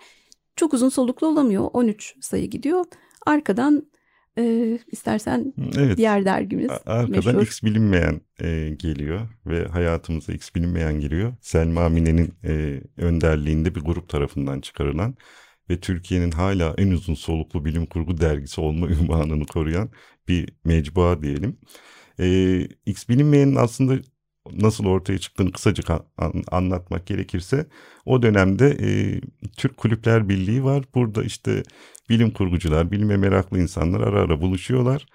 Çok 0.56 0.74
uzun 0.74 0.90
soluklu 0.90 1.28
olamıyor 1.28 1.70
13 1.74 2.16
sayı 2.22 2.50
gidiyor 2.50 2.86
arkadan 3.26 3.84
e, 4.40 4.80
istersen 4.92 5.54
evet. 5.78 5.98
diğer 5.98 6.26
dergimiz. 6.26 6.72
Arkadan 6.86 7.10
meşhur. 7.10 7.42
X 7.42 7.64
bilinmeyen 7.64 8.22
e, 8.42 8.76
geliyor 8.80 9.28
ve 9.46 9.68
hayatımıza 9.68 10.34
X 10.34 10.56
bilinmeyen 10.56 11.00
geliyor. 11.00 11.34
Selma 11.42 11.90
Mine'nin 11.90 12.34
e, 12.44 12.82
önderliğinde 12.98 13.76
bir 13.76 13.82
grup 13.82 14.10
tarafından 14.10 14.62
çıkarılan 14.62 15.16
ve 15.70 15.80
Türkiye'nin 15.80 16.32
hala 16.32 16.74
en 16.78 16.92
uzun 16.92 17.14
soluklu 17.14 17.66
bilim 17.66 17.86
kurgu 17.86 18.18
dergisi 18.18 18.62
olma 18.62 18.88
ünvanını 19.02 19.46
koruyan 19.46 19.90
bir 20.28 20.50
mecbua 20.66 21.22
diyelim. 21.22 21.58
E, 22.20 22.62
X 22.86 23.10
bilinmeyenin 23.10 23.56
aslında 23.56 24.02
nasıl 24.54 24.86
ortaya 24.86 25.18
çıktığını 25.18 25.52
kısaca 25.52 26.00
an, 26.18 26.44
anlatmak 26.52 27.08
gerekirse 27.08 27.66
o 28.06 28.22
dönemde 28.22 28.78
e, 28.82 29.22
Türk 29.60 29.78
Kulüpler 29.78 30.30
Birliği 30.30 30.64
var. 30.64 30.84
Burada 30.96 31.24
işte 31.24 31.64
bilim 32.10 32.32
kurgucular, 32.32 32.92
bilime 32.92 33.18
meraklı 33.18 33.60
insanlar 33.60 34.00
ara 34.02 34.22
ara 34.22 34.42
buluşuyorlar. 34.42 35.06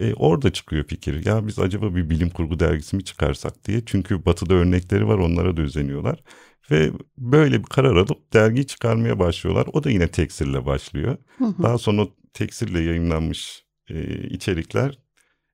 E, 0.00 0.14
orada 0.14 0.52
çıkıyor 0.52 0.84
fikir. 0.84 1.26
Ya 1.26 1.46
biz 1.46 1.58
acaba 1.58 1.94
bir 1.94 2.10
bilim 2.10 2.30
kurgu 2.30 2.60
dergisi 2.60 2.96
mi 2.96 3.04
çıkarsak 3.04 3.64
diye. 3.64 3.82
Çünkü 3.86 4.24
batıda 4.24 4.54
örnekleri 4.54 5.08
var 5.08 5.18
onlara 5.18 5.56
da 5.56 5.62
özeniyorlar. 5.62 6.22
Ve 6.70 6.90
böyle 7.18 7.58
bir 7.58 7.64
karar 7.64 7.96
alıp 7.96 8.32
dergi 8.32 8.66
çıkarmaya 8.66 9.18
başlıyorlar. 9.18 9.66
O 9.72 9.84
da 9.84 9.90
yine 9.90 10.08
teksirle 10.08 10.66
başlıyor. 10.66 11.16
Hı 11.38 11.44
hı. 11.44 11.62
Daha 11.62 11.78
sonra 11.78 12.06
teksirle 12.32 12.80
yayınlanmış 12.80 13.64
e, 13.90 14.18
içerikler 14.28 14.98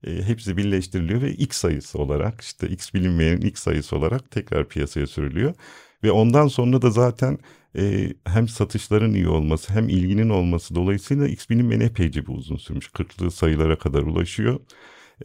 e, 0.07 0.23
hepsi 0.23 0.57
birleştiriliyor 0.57 1.23
ve 1.23 1.33
X 1.33 1.57
sayısı 1.57 1.99
olarak 1.99 2.41
işte 2.41 2.69
X 2.69 2.95
bilinmeyenin 2.95 3.41
X 3.41 3.63
sayısı 3.63 3.97
olarak 3.97 4.31
tekrar 4.31 4.69
piyasaya 4.69 5.07
sürülüyor. 5.07 5.55
Ve 6.05 6.11
ondan 6.13 6.49
sonra 6.49 6.83
da 6.83 6.91
zaten 6.91 7.39
e, 7.79 8.13
hem 8.25 8.49
satışların 8.49 9.15
iyi 9.15 9.29
olması 9.29 9.73
hem 9.73 9.89
ilginin 9.89 10.29
olması 10.29 10.75
dolayısıyla 10.75 11.29
X 11.29 11.51
bilinmeyen 11.51 11.81
epeyce 11.81 12.27
bir 12.27 12.33
uzun 12.33 12.57
sürmüş. 12.57 12.87
40'lı 12.87 13.31
sayılara 13.31 13.79
kadar 13.79 14.03
ulaşıyor. 14.03 14.61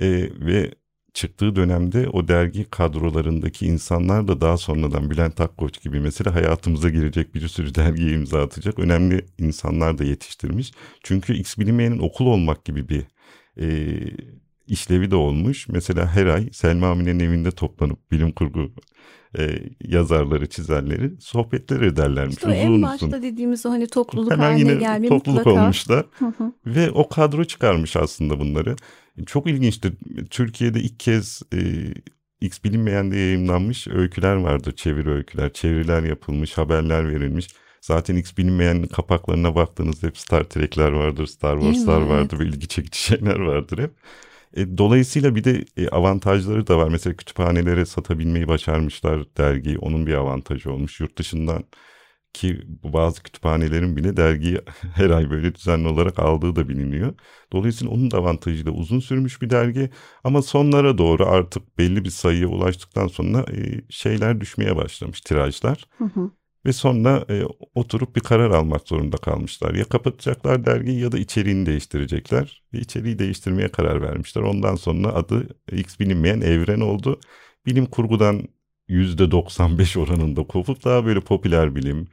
E, 0.02 0.30
ve 0.40 0.72
çıktığı 1.14 1.56
dönemde 1.56 2.10
o 2.10 2.28
dergi 2.28 2.70
kadrolarındaki 2.70 3.66
insanlar 3.66 4.28
da 4.28 4.42
daha 4.42 4.58
sonradan 4.58 5.12
Bülent 5.12 5.42
Akkoç 5.42 5.82
gibi 5.82 6.00
mesela 6.00 6.36
hayatımıza 6.36 6.90
girecek 6.90 7.36
bir 7.36 7.48
sürü 7.48 7.76
dergiye 7.76 8.12
imza 8.14 8.42
atacak 8.44 8.80
önemli 8.80 9.26
insanlar 9.38 9.98
da 9.98 10.04
yetiştirmiş. 10.04 10.72
Çünkü 11.04 11.34
X 11.34 11.58
bilinmeyenin 11.58 12.00
okul 12.00 12.26
olmak 12.26 12.66
gibi 12.66 12.90
bir 12.90 13.04
e, 13.62 13.68
işlevi 14.70 15.12
de 15.12 15.16
olmuş. 15.16 15.68
Mesela 15.70 16.16
her 16.16 16.26
ay 16.26 16.50
Selma 16.52 16.88
Amine'nin 16.88 17.20
evinde 17.20 17.52
toplanıp 17.52 18.12
bilim 18.12 18.32
kurgu 18.32 18.72
e, 19.38 19.60
yazarları, 19.84 20.50
çizerleri 20.50 21.12
sohbetler 21.20 21.82
ederlermiş. 21.82 22.36
İşte 22.36 22.48
uzun 22.48 22.58
en 22.58 22.82
başta 22.82 23.06
uzun. 23.06 23.22
dediğimiz 23.22 23.66
o 23.66 23.70
hani 23.70 23.88
topluluk 23.88 24.32
Hemen 24.32 24.52
haline 24.52 24.74
gelme 24.74 25.08
topluluk 25.08 25.38
mutlaka. 25.46 25.64
olmuşlar. 25.64 26.06
Ve 26.66 26.92
o 26.92 27.10
kadro 27.10 27.44
çıkarmış 27.46 27.96
aslında 27.96 28.40
bunları. 28.40 28.76
Çok 29.26 29.48
ilginçtir. 29.48 29.94
Türkiye'de 30.30 30.80
ilk 30.80 31.00
kez 31.00 31.42
e, 31.54 31.60
X 32.42 32.64
bilinmeyen 32.64 33.12
diye 33.12 33.22
yayınlanmış 33.26 33.88
öyküler 33.88 34.36
vardır. 34.36 34.72
Çeviri 34.76 35.10
öyküler, 35.10 35.54
çeviriler 35.54 36.04
yapılmış, 36.04 36.58
haberler 36.58 37.10
verilmiş. 37.10 37.48
Zaten 37.82 38.16
X 38.16 38.38
bilinmeyen 38.38 38.84
kapaklarına 38.84 39.56
baktığınızda 39.56 40.08
hep 40.08 40.18
Star 40.18 40.44
Trek'ler 40.44 40.92
vardır, 40.92 41.26
Star 41.26 41.60
Wars'lar 41.60 42.02
vardır 42.02 42.40
ve 42.40 42.46
ilgi 42.46 42.68
çekici 42.68 43.00
şeyler 43.04 43.40
vardır 43.40 43.78
hep. 43.78 43.92
E, 44.56 44.78
dolayısıyla 44.78 45.36
bir 45.36 45.44
de 45.44 45.66
e, 45.78 45.90
avantajları 45.90 46.68
da 46.68 46.78
var. 46.78 46.90
Mesela 46.90 47.16
kütüphanelere 47.16 47.86
satabilmeyi 47.86 48.48
başarmışlar 48.48 49.36
dergiyi. 49.38 49.78
Onun 49.78 50.08
bir 50.08 50.14
avantajı 50.14 50.72
olmuş. 50.72 51.00
Yurt 51.00 51.18
dışından 51.18 51.64
ki 52.34 52.62
bazı 52.84 53.24
kütüphanelerin 53.24 53.98
bile 53.98 54.18
dergiyi 54.18 54.62
her 54.96 55.10
ay 55.10 55.30
böyle 55.30 55.56
düzenli 55.56 55.88
olarak 55.88 56.20
aldığı 56.20 56.56
da 56.56 56.70
biliniyor. 56.70 57.14
Dolayısıyla 57.54 57.94
onun 57.94 58.12
da 58.12 58.18
avantajıyla 58.18 58.72
uzun 58.72 59.00
sürmüş 59.00 59.42
bir 59.42 59.50
dergi 59.50 59.90
ama 60.24 60.42
sonlara 60.42 60.98
doğru 60.98 61.26
artık 61.28 61.78
belli 61.78 62.06
bir 62.06 62.10
sayıya 62.10 62.48
ulaştıktan 62.48 63.08
sonra 63.08 63.46
e, 63.52 63.82
şeyler 63.90 64.42
düşmeye 64.42 64.76
başlamış 64.76 65.22
tirajlar. 65.22 65.86
Hı 65.98 66.06
hı. 66.06 66.32
Ve 66.66 66.74
sonra 66.74 67.26
e, 67.30 67.44
oturup 67.76 68.16
bir 68.16 68.22
karar 68.22 68.52
almak 68.52 68.88
zorunda 68.88 69.18
kalmışlar. 69.18 69.76
Ya 69.76 69.86
kapatacaklar 69.86 70.66
dergiyi 70.66 71.00
ya 71.00 71.12
da 71.12 71.18
içeriğini 71.20 71.66
değiştirecekler. 71.66 72.64
Ve 72.74 72.80
içeriği 72.80 73.20
değiştirmeye 73.20 73.70
karar 73.72 74.02
vermişler. 74.02 74.42
Ondan 74.42 74.76
sonra 74.76 75.14
adı 75.14 75.48
X 75.72 76.00
bilinmeyen 76.00 76.42
evren 76.42 76.80
oldu. 76.80 77.20
Bilim 77.66 77.86
kurgudan 77.86 78.48
%95 78.90 80.00
oranında 80.00 80.44
kopup 80.44 80.84
daha 80.86 81.06
böyle 81.06 81.20
popüler 81.20 81.76
bilim, 81.76 82.08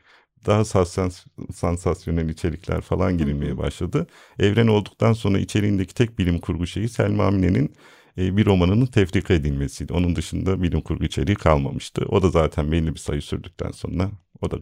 daha 0.46 0.64
sassans 0.64 1.24
sansasyonel 1.54 2.28
içerikler 2.28 2.80
falan 2.80 3.18
girilmeye 3.18 3.58
başladı. 3.58 4.06
Evren 4.38 4.66
olduktan 4.66 5.12
sonra 5.12 5.38
içeriğindeki 5.38 5.94
tek 5.94 6.18
bilim 6.18 6.38
kurgu 6.38 6.66
şeyi 6.66 6.88
Selma 6.88 7.30
Mine'nin 7.30 7.74
e, 8.18 8.36
bir 8.36 8.46
romanının 8.46 8.86
tefrika 8.86 9.34
edilmesiydi. 9.34 9.92
Onun 9.92 10.16
dışında 10.16 10.62
bilim 10.62 10.80
kurgu 10.80 11.04
içeriği 11.04 11.36
kalmamıştı. 11.36 12.06
O 12.08 12.22
da 12.22 12.30
zaten 12.30 12.72
belli 12.72 12.94
bir 12.94 13.00
sayı 13.00 13.22
sürdükten 13.22 13.70
sonra 13.70 14.10
o 14.46 14.50
da 14.50 14.56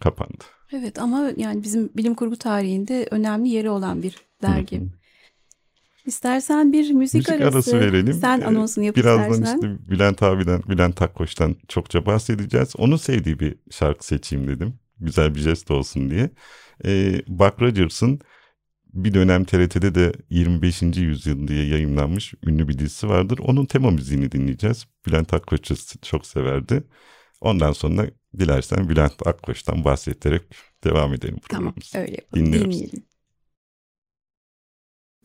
kapandı. 0.00 0.44
Evet 0.72 0.98
ama 0.98 1.30
yani 1.36 1.62
bizim 1.62 1.90
bilim 1.96 2.14
kurgu 2.14 2.36
tarihinde 2.36 3.08
önemli 3.10 3.48
yeri 3.48 3.70
olan 3.70 4.02
bir 4.02 4.16
dergi. 4.42 4.82
İstersen 6.06 6.72
bir 6.72 6.90
müzik, 6.90 7.14
müzik 7.14 7.28
arası, 7.30 7.56
arası 7.56 7.80
verelim. 7.80 8.12
Sen 8.12 8.40
anonsunu 8.40 8.84
yap 8.84 8.96
Birazdan 8.96 9.32
istersen. 9.32 9.56
işte 9.56 9.90
Bülent 9.90 10.22
abiden, 10.22 10.62
Bülent 10.68 11.02
Akkoç'tan 11.02 11.56
çokça 11.68 12.06
bahsedeceğiz. 12.06 12.72
Onun 12.78 12.96
sevdiği 12.96 13.40
bir 13.40 13.54
şarkı 13.70 14.06
seçeyim 14.06 14.48
dedim. 14.48 14.74
Güzel 15.00 15.34
bir 15.34 15.40
jest 15.40 15.70
olsun 15.70 16.10
diye. 16.10 16.30
Ee, 16.84 17.22
Buck 17.28 17.62
Rogers'ın 17.62 18.20
bir 18.92 19.14
dönem 19.14 19.44
TRT'de 19.44 19.94
de 19.94 20.12
25. 20.30 20.82
yüzyıl 20.82 21.48
diye 21.48 21.66
yayınlanmış 21.66 22.34
ünlü 22.46 22.68
bir 22.68 22.78
dizisi 22.78 23.08
vardır. 23.08 23.38
Onun 23.42 23.66
tema 23.66 23.90
müziğini 23.90 24.32
dinleyeceğiz. 24.32 24.86
Bülent 25.06 25.34
Akkoç'u 25.34 25.74
çok 26.02 26.26
severdi. 26.26 26.84
Ondan 27.40 27.72
sonra 27.72 28.06
dilersen 28.38 28.88
Bülent 28.88 29.26
Akkoç'tan 29.26 29.84
bahsettirerek 29.84 30.42
devam 30.84 31.14
edelim. 31.14 31.38
Tamam 31.48 31.74
öyle 31.94 32.10
yapalım. 32.10 32.46
Dinliyoruz. 32.46 32.74
Dinleyelim. 32.74 33.02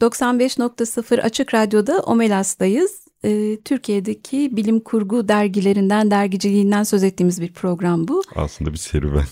95.0 0.01 1.21
Açık 1.21 1.53
Radyo'da 1.53 1.99
Omelas'tayız. 1.99 3.07
Ee, 3.23 3.57
Türkiye'deki 3.65 4.57
bilim 4.57 4.79
kurgu 4.79 5.27
dergilerinden, 5.27 6.11
dergiciliğinden 6.11 6.83
söz 6.83 7.03
ettiğimiz 7.03 7.41
bir 7.41 7.53
program 7.53 8.07
bu. 8.07 8.23
Aslında 8.35 8.73
bir 8.73 8.77
serüven. 8.77 9.25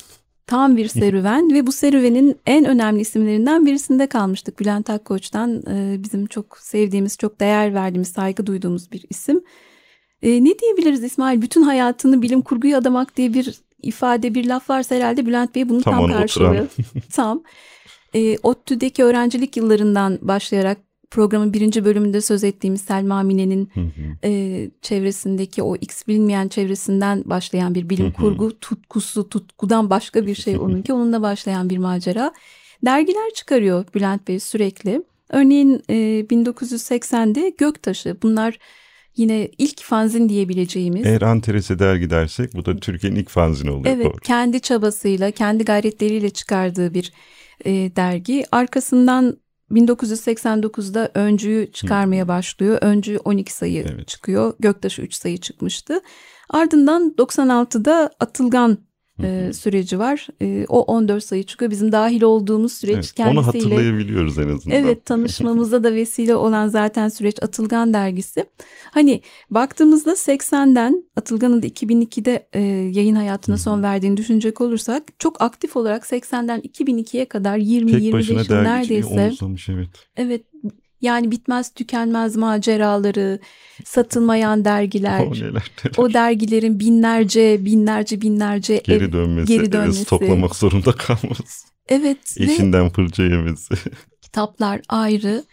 Tam 0.48 0.78
bir 0.78 0.88
serüven 1.00 1.54
ve 1.54 1.68
bu 1.68 1.72
serüvenin 1.72 2.40
en 2.46 2.66
önemli 2.66 3.02
isimlerinden 3.02 3.66
birisinde 3.66 4.08
kalmıştık. 4.08 4.60
Bülent 4.60 4.90
Akkoç'tan 4.90 5.64
e, 5.68 6.04
bizim 6.04 6.26
çok 6.26 6.58
sevdiğimiz, 6.58 7.18
çok 7.18 7.40
değer 7.40 7.74
verdiğimiz, 7.74 8.08
saygı 8.08 8.46
duyduğumuz 8.46 8.92
bir 8.92 9.06
isim. 9.10 9.42
E, 10.22 10.44
ne 10.44 10.60
diyebiliriz 10.60 11.04
İsmail? 11.04 11.42
Bütün 11.42 11.62
hayatını 11.62 12.22
bilim 12.22 12.42
kurguya 12.42 12.78
adamak 12.78 13.18
diye 13.18 13.34
bir 13.34 13.62
ifade, 13.82 14.36
bir 14.36 14.46
laf 14.46 14.70
varsa 14.70 14.96
herhalde 14.96 15.26
Bülent 15.26 15.56
Bey 15.56 15.70
bunu 15.70 15.82
tam, 15.82 15.94
tam 15.94 16.08
karşılıyor. 16.08 16.68
tam. 17.14 17.44
E, 18.14 18.38
ODTÜ'deki 18.38 19.04
öğrencilik 19.04 19.58
yıllarından 19.58 20.20
başlayarak 20.22 20.78
programın 21.12 21.54
birinci 21.54 21.86
bölümünde 21.86 22.22
söz 22.22 22.44
ettiğimiz 22.44 22.82
Selma 22.82 23.24
Mine'nin 23.24 23.70
e, 24.24 24.70
çevresindeki 24.82 25.64
o 25.64 25.76
X 25.76 26.08
bilinmeyen 26.08 26.48
çevresinden 26.48 27.24
başlayan 27.26 27.76
bir 27.76 27.90
bilim 27.90 28.12
kurgu 28.12 28.60
tutkusu, 28.60 29.30
tutkudan 29.30 29.90
başka 29.90 30.26
bir 30.26 30.36
şey 30.36 30.58
onunki. 30.60 30.94
Onunla 30.94 31.22
başlayan 31.22 31.70
bir 31.70 31.78
macera. 31.78 32.34
Dergiler 32.86 33.34
çıkarıyor 33.34 33.86
Bülent 33.96 34.28
Bey 34.28 34.40
sürekli. 34.40 35.04
Örneğin 35.30 35.84
e, 35.90 35.94
1980'de 36.30 37.54
Göktaşı 37.58 38.18
bunlar 38.24 38.60
yine 39.20 39.52
ilk 39.58 39.84
fanzin 39.84 40.30
diyebileceğimiz. 40.30 41.06
Eğer 41.06 41.22
Antares'e 41.22 41.80
dergi 41.80 42.10
dersek 42.10 42.54
bu 42.54 42.66
da 42.66 42.78
Türkiye'nin 42.78 43.20
ilk 43.20 43.30
fanzini 43.30 43.72
oluyor. 43.72 43.96
Evet 43.96 44.22
kendi 44.24 44.62
çabasıyla 44.62 45.32
kendi 45.32 45.66
gayretleriyle 45.66 46.30
çıkardığı 46.30 46.94
bir 46.94 47.14
e, 47.66 47.72
dergi. 47.72 48.44
Arkasından 48.52 49.38
1989'da 49.72 51.12
Öncü'yü 51.14 51.72
çıkarmaya 51.72 52.28
başlıyor. 52.28 52.78
Öncü 52.82 53.18
12 53.18 53.54
sayı 53.54 53.86
evet. 53.94 54.08
çıkıyor. 54.08 54.54
Göktaşı 54.60 55.02
3 55.02 55.14
sayı 55.14 55.38
çıkmıştı. 55.38 56.02
Ardından 56.50 57.16
96'da 57.18 58.10
Atılgan 58.20 58.78
e, 59.24 59.54
süreci 59.54 60.00
var. 60.00 60.28
E, 60.42 60.66
o 60.70 60.82
14 60.82 61.24
sayı 61.24 61.44
çıkıyor. 61.44 61.72
Bizim 61.72 61.92
dahil 61.92 62.22
olduğumuz 62.22 62.74
süreç 62.74 62.96
Evet, 62.96 63.14
kendisiyle. 63.14 63.40
onu 63.40 63.48
hatırlayabiliyoruz 63.48 64.40
en 64.40 64.50
azından. 64.50 64.76
Evet 64.76 65.06
tanışmamıza 65.06 65.84
da 65.84 65.94
vesile 65.94 66.36
olan 66.36 66.68
zaten 66.68 67.10
süreç 67.10 67.44
Atılgan 67.44 67.94
dergisi. 67.94 68.46
Hani 68.92 69.22
baktığımızda 69.50 70.12
80'den 70.12 71.04
Atılgan'ın 71.16 71.62
da 71.64 71.68
2002'de 71.68 72.48
e, 72.54 72.62
yayın 72.94 73.16
hayatına 73.16 73.58
son 73.58 73.84
verdiğini 73.84 74.18
düşünecek 74.18 74.62
olursak 74.62 75.04
çok 75.20 75.42
aktif 75.42 75.76
olarak 75.76 76.04
80'den 76.04 76.60
2002'ye 76.60 77.26
kadar 77.26 77.58
20-25 77.58 78.02
Tek 78.02 78.14
başına 78.14 78.42
yıl 78.58 78.64
neredeyse. 78.64 79.32
evet. 79.70 79.90
Evet 80.18 80.42
yani 81.02 81.32
bitmez 81.32 81.74
tükenmez 81.74 82.36
maceraları, 82.36 83.40
satılmayan 83.86 84.66
dergiler, 84.66 85.20
O 85.28 85.32
neler 85.34 85.46
neler. 85.46 85.98
o 85.98 86.14
dergilerin 86.14 86.80
binlerce 86.80 87.66
binlerce 87.66 88.22
binlerce 88.22 88.82
Geri 88.86 89.04
ev- 89.04 89.12
dönmesi, 89.12 89.48
geri 89.58 89.72
dönmesi. 89.72 90.04
stoklamak 90.04 90.56
zorunda 90.56 90.92
kalması, 90.92 91.68
evet 91.90 92.36
ve 92.40 92.44
eşinden 92.44 92.90
fırça 92.90 93.24
yemesi. 93.24 93.74
kitaplar 94.22 94.82
ayrı. 94.90 95.44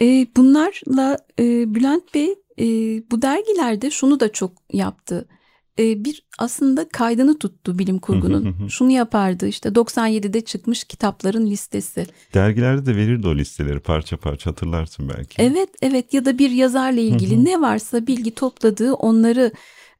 E, 0.00 0.26
bunlarla 0.36 1.18
e, 1.38 1.74
Bülent 1.74 2.14
Bey 2.14 2.34
e, 2.58 2.64
bu 3.10 3.22
dergilerde 3.22 3.90
şunu 3.90 4.20
da 4.20 4.32
çok 4.32 4.52
yaptı. 4.72 5.28
E, 5.78 6.04
bir 6.04 6.22
aslında 6.38 6.88
kaydını 6.88 7.38
tuttu 7.38 7.78
bilim 7.78 7.98
kurgunun. 7.98 8.68
şunu 8.68 8.90
yapardı 8.90 9.48
işte 9.48 9.68
97'de 9.68 10.40
çıkmış 10.40 10.84
kitapların 10.84 11.46
listesi. 11.46 12.06
Dergilerde 12.34 12.86
de 12.86 12.96
verirdi 12.96 13.28
o 13.28 13.34
listeleri 13.34 13.80
parça 13.80 14.16
parça 14.16 14.50
hatırlarsın 14.50 15.08
belki. 15.08 15.42
Evet 15.42 15.68
evet 15.82 16.14
ya 16.14 16.24
da 16.24 16.38
bir 16.38 16.50
yazarla 16.50 17.00
ilgili 17.00 17.44
ne 17.44 17.60
varsa 17.60 18.06
bilgi 18.06 18.30
topladığı 18.30 18.94
onları 18.94 19.52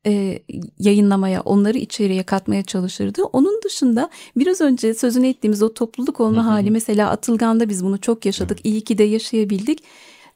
e, 0.07 0.43
yayınlamaya, 0.79 1.41
onları 1.41 1.79
içeriye 1.79 2.23
katmaya 2.23 2.63
çalışırdı. 2.63 3.23
Onun 3.23 3.61
dışında 3.65 4.11
biraz 4.37 4.61
önce 4.61 4.95
sözünü 4.95 5.29
ettiğimiz 5.29 5.63
o 5.63 5.75
topluluk 5.75 6.21
olma 6.21 6.47
hali 6.47 6.71
mesela 6.71 7.11
Atılgan'da 7.11 7.69
biz 7.69 7.85
bunu 7.85 8.01
çok 8.01 8.27
yaşadık. 8.27 8.59
İyi 8.65 8.81
ki 8.81 8.99
de 8.99 9.05
yaşayabildik. 9.05 9.83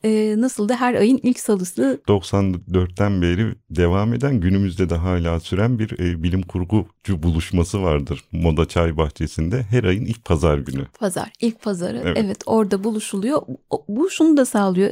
E, 0.04 0.34
nasıl 0.38 0.68
da 0.68 0.80
her 0.80 0.94
ayın 0.94 1.20
ilk 1.22 1.40
salısı 1.40 2.00
94'ten 2.08 3.22
beri 3.22 3.54
devam 3.70 4.14
eden 4.14 4.40
günümüzde 4.40 4.90
de 4.90 4.94
hala 4.94 5.40
süren 5.40 5.78
bir 5.78 5.98
e, 5.98 6.22
bilim 6.22 6.42
kurgucu 6.42 7.22
buluşması 7.22 7.82
vardır. 7.82 8.24
Moda 8.32 8.68
Çay 8.68 8.96
Bahçesi'nde 8.96 9.62
her 9.62 9.84
ayın 9.84 10.04
ilk 10.04 10.24
pazar 10.24 10.58
günü. 10.58 10.86
pazar, 10.98 11.32
ilk 11.40 11.62
pazarı. 11.62 12.00
Evet. 12.04 12.16
Evet, 12.16 12.42
orada 12.46 12.84
buluşuluyor. 12.84 13.42
Bu 13.88 14.10
şunu 14.10 14.36
da 14.36 14.44
sağlıyor. 14.44 14.90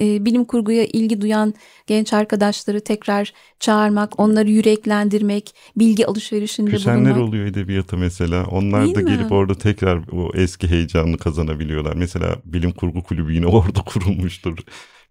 E, 0.00 0.24
bilim 0.24 0.44
kurguya 0.44 0.84
ilgi 0.84 1.20
duyan 1.20 1.54
genç 1.86 2.12
arkadaşları 2.12 2.80
tekrar 2.80 3.32
çağırmak, 3.60 4.20
onları 4.20 4.50
yüreklendirmek, 4.50 5.54
bilgi 5.76 6.06
alışverişinde 6.06 6.70
Küsenler 6.70 7.16
bulunmak. 7.16 7.18
oluyor 7.20 7.46
edebiyata 7.46 7.96
mesela. 7.96 8.46
Onlar 8.46 8.80
Değil 8.84 8.94
da 8.94 9.00
mi? 9.00 9.06
gelip 9.06 9.32
orada 9.32 9.54
tekrar 9.58 9.98
o 10.12 10.30
eski 10.34 10.68
heyecanını 10.68 11.18
kazanabiliyorlar. 11.18 11.94
Mesela 11.96 12.36
bilim 12.44 12.72
kurgu 12.72 13.02
kulübü 13.02 13.32
yine 13.34 13.46
orada 13.56 13.80
kurulmuştur. 13.84 14.58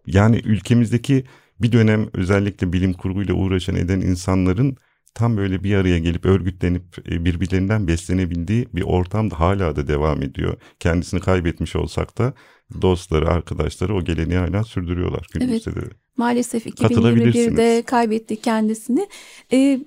Yani 0.07 0.37
ülkemizdeki 0.45 1.23
bir 1.59 1.71
dönem 1.71 2.09
özellikle 2.13 2.73
bilim 2.73 2.93
kurguyla 2.93 3.33
uğraşan 3.33 3.75
eden 3.75 4.01
insanların 4.01 4.77
tam 5.17 5.37
böyle 5.37 5.63
bir 5.63 5.75
araya 5.75 5.99
gelip 5.99 6.25
örgütlenip 6.25 6.83
e, 7.11 7.25
birbirlerinden 7.25 7.87
beslenebildiği 7.87 8.67
bir 8.73 8.81
ortam 8.81 9.31
da 9.31 9.39
hala 9.39 9.75
da 9.75 9.87
devam 9.87 10.23
ediyor. 10.23 10.57
Kendisini 10.79 11.19
kaybetmiş 11.19 11.75
olsak 11.75 12.17
da 12.17 12.33
dostları, 12.81 13.29
arkadaşları 13.29 13.95
o 13.95 14.03
geleneği 14.03 14.39
hala 14.39 14.63
sürdürüyorlar 14.63 15.27
günümüzde 15.33 15.75
de. 15.75 15.79
Maalesef 16.17 16.75
Katılabilirsiniz. 16.75 17.47
2021'de 17.47 17.83
kaybetti 17.85 18.41
kendisini. 18.41 19.07
Ee, 19.53 19.79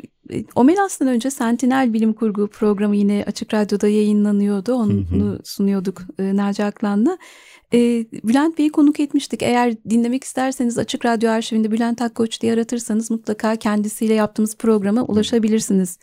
Omelas'tan 0.54 1.08
önce 1.08 1.30
Sentinel 1.30 1.92
Bilim 1.92 2.12
Kurgu 2.12 2.48
programı 2.48 2.96
yine 2.96 3.24
Açık 3.26 3.54
Radyo'da 3.54 3.88
yayınlanıyordu. 3.88 4.74
Onu 4.74 5.38
sunuyorduk 5.44 6.02
e, 6.18 6.36
Naci 6.36 6.64
Aklan'la. 6.64 7.18
E, 7.72 7.78
Bülent 8.24 8.58
Bey'i 8.58 8.70
konuk 8.70 9.00
etmiştik. 9.00 9.42
Eğer 9.42 9.74
dinlemek 9.90 10.24
isterseniz 10.24 10.78
Açık 10.78 11.06
Radyo 11.06 11.30
arşivinde 11.30 11.70
Bülent 11.70 12.02
Akkoç 12.02 12.40
diye 12.40 12.52
aratırsanız 12.52 13.10
mutlaka 13.10 13.56
kendisiyle 13.56 14.14
yaptığımız 14.14 14.56
programa 14.56 15.02
ulaşabilirsiniz. 15.02 15.98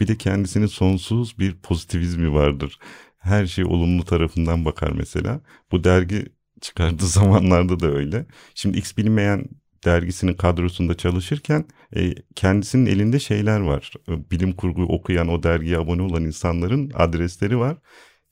Bir 0.00 0.08
de 0.08 0.16
kendisinin 0.16 0.66
sonsuz 0.66 1.38
bir 1.38 1.54
pozitivizmi 1.54 2.34
vardır. 2.34 2.78
Her 3.18 3.46
şey 3.46 3.64
olumlu 3.64 4.04
tarafından 4.04 4.64
bakar 4.64 4.92
mesela. 4.96 5.40
Bu 5.72 5.84
dergi 5.84 6.26
çıkardığı 6.60 7.06
zamanlarda 7.06 7.80
da 7.80 7.86
öyle. 7.86 8.26
Şimdi 8.54 8.78
X 8.78 8.96
bilinmeyen 8.96 9.44
dergisinin 9.84 10.34
kadrosunda 10.34 10.96
çalışırken 10.96 11.64
e, 11.96 12.14
kendisinin 12.34 12.86
elinde 12.86 13.18
şeyler 13.18 13.60
var. 13.60 13.92
E, 14.08 14.30
Bilim 14.30 14.52
kurgu 14.52 14.82
okuyan 14.82 15.28
o 15.28 15.42
dergiye 15.42 15.78
abone 15.78 16.02
olan 16.02 16.24
insanların 16.24 16.90
adresleri 16.94 17.58
var. 17.58 17.76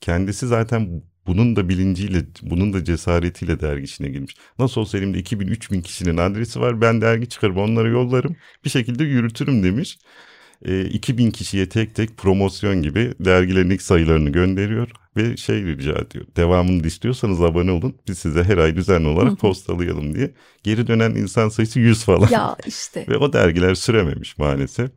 Kendisi 0.01 0.47
zaten 0.47 1.03
bunun 1.27 1.55
da 1.55 1.69
bilinciyle, 1.69 2.25
bunun 2.41 2.73
da 2.73 2.83
cesaretiyle 2.83 3.59
dergi 3.59 3.83
işine 3.83 4.09
girmiş. 4.09 4.35
Nasıl 4.59 4.81
olsa 4.81 4.97
elimde 4.97 5.19
2000-3000 5.19 5.81
kişinin 5.81 6.17
adresi 6.17 6.59
var. 6.59 6.81
Ben 6.81 7.01
dergi 7.01 7.29
çıkarıp 7.29 7.57
onları 7.57 7.89
yollarım. 7.89 8.35
Bir 8.65 8.69
şekilde 8.69 9.03
yürütürüm 9.03 9.63
demiş. 9.63 9.97
E, 10.65 10.85
2000 10.85 11.31
kişiye 11.31 11.69
tek 11.69 11.95
tek 11.95 12.17
promosyon 12.17 12.81
gibi 12.81 13.13
dergilerin 13.19 13.69
ilk 13.69 13.81
sayılarını 13.81 14.29
gönderiyor 14.29 14.91
ve 15.17 15.37
şey 15.37 15.65
rica 15.65 15.91
ediyor. 15.91 16.25
Devamını 16.35 16.87
istiyorsanız 16.87 17.41
abone 17.41 17.71
olun. 17.71 17.95
Biz 18.07 18.17
size 18.17 18.43
her 18.43 18.57
ay 18.57 18.75
düzenli 18.75 19.07
olarak 19.07 19.39
postalayalım 19.39 20.15
diye. 20.15 20.31
Geri 20.63 20.87
dönen 20.87 21.11
insan 21.11 21.49
sayısı 21.49 21.79
100 21.79 22.03
falan. 22.03 22.29
Ya 22.29 22.55
işte. 22.67 23.05
Ve 23.09 23.17
o 23.17 23.33
dergiler 23.33 23.75
sürememiş 23.75 24.37
maalesef. 24.37 24.89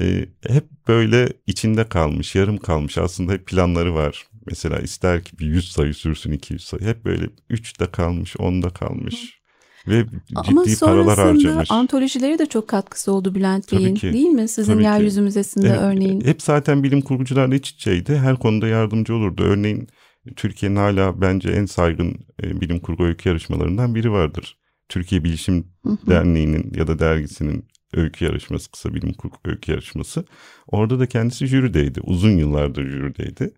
Ee, 0.00 0.26
hep 0.48 0.64
böyle 0.88 1.28
içinde 1.46 1.88
kalmış, 1.88 2.34
yarım 2.34 2.58
kalmış. 2.58 2.98
Aslında 2.98 3.32
hep 3.32 3.46
planları 3.46 3.94
var. 3.94 4.26
Mesela 4.46 4.78
ister 4.78 5.24
ki 5.24 5.38
bir 5.38 5.46
100 5.46 5.72
sayı 5.72 5.94
sürsün, 5.94 6.32
200 6.32 6.64
sayı. 6.64 6.82
Hep 6.82 7.04
böyle 7.04 7.24
3'te 7.50 7.86
kalmış, 7.86 8.36
10'da 8.36 8.70
kalmış. 8.70 9.43
Ve 9.88 10.04
Ama 10.34 10.64
ciddi 10.64 10.80
paralar 10.80 11.16
sonrasında 11.16 11.48
harcamış. 11.48 11.70
antolojilere 11.70 12.38
de 12.38 12.46
çok 12.46 12.68
katkısı 12.68 13.12
oldu 13.12 13.34
Bülent 13.34 13.72
Bey'in 13.72 13.94
ki. 13.94 14.12
değil 14.12 14.26
mi? 14.26 14.48
Sizin 14.48 14.72
Tabii 14.72 14.82
ki. 14.82 14.88
Yeryüzü 14.88 15.20
Müzesi'nde 15.20 15.68
Evet, 15.68 15.78
örneğin. 15.82 16.20
Hep 16.20 16.42
zaten 16.42 16.82
bilim 16.82 17.00
kurgucularla 17.02 17.54
iç 17.54 17.70
içeydi. 17.70 18.16
Her 18.16 18.36
konuda 18.36 18.66
yardımcı 18.66 19.14
olurdu. 19.14 19.42
Örneğin 19.42 19.88
Türkiye'nin 20.36 20.76
hala 20.76 21.20
bence 21.20 21.50
en 21.50 21.66
saygın 21.66 22.16
e, 22.42 22.60
bilim 22.60 22.78
kurgu 22.80 23.04
öykü 23.04 23.28
yarışmalarından 23.28 23.94
biri 23.94 24.12
vardır. 24.12 24.58
Türkiye 24.88 25.24
Bilişim. 25.24 25.66
Derneği'nin 26.06 26.72
ya 26.76 26.86
da 26.86 26.98
dergisinin 26.98 27.68
öykü 27.94 28.24
yarışması, 28.24 28.70
kısa 28.70 28.94
bilim 28.94 29.12
kurgu 29.12 29.36
öykü 29.44 29.72
yarışması. 29.72 30.24
Orada 30.66 30.98
da 30.98 31.06
kendisi 31.06 31.46
jürideydi. 31.46 32.00
Uzun 32.00 32.30
yıllardır 32.30 32.90
jürideydi. 32.90 33.54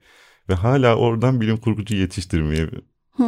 Ve 0.49 0.55
hala 0.55 0.97
oradan 0.97 1.41
bilim 1.41 1.57
kurgucu 1.57 1.97
yetiştirmeye. 1.97 2.69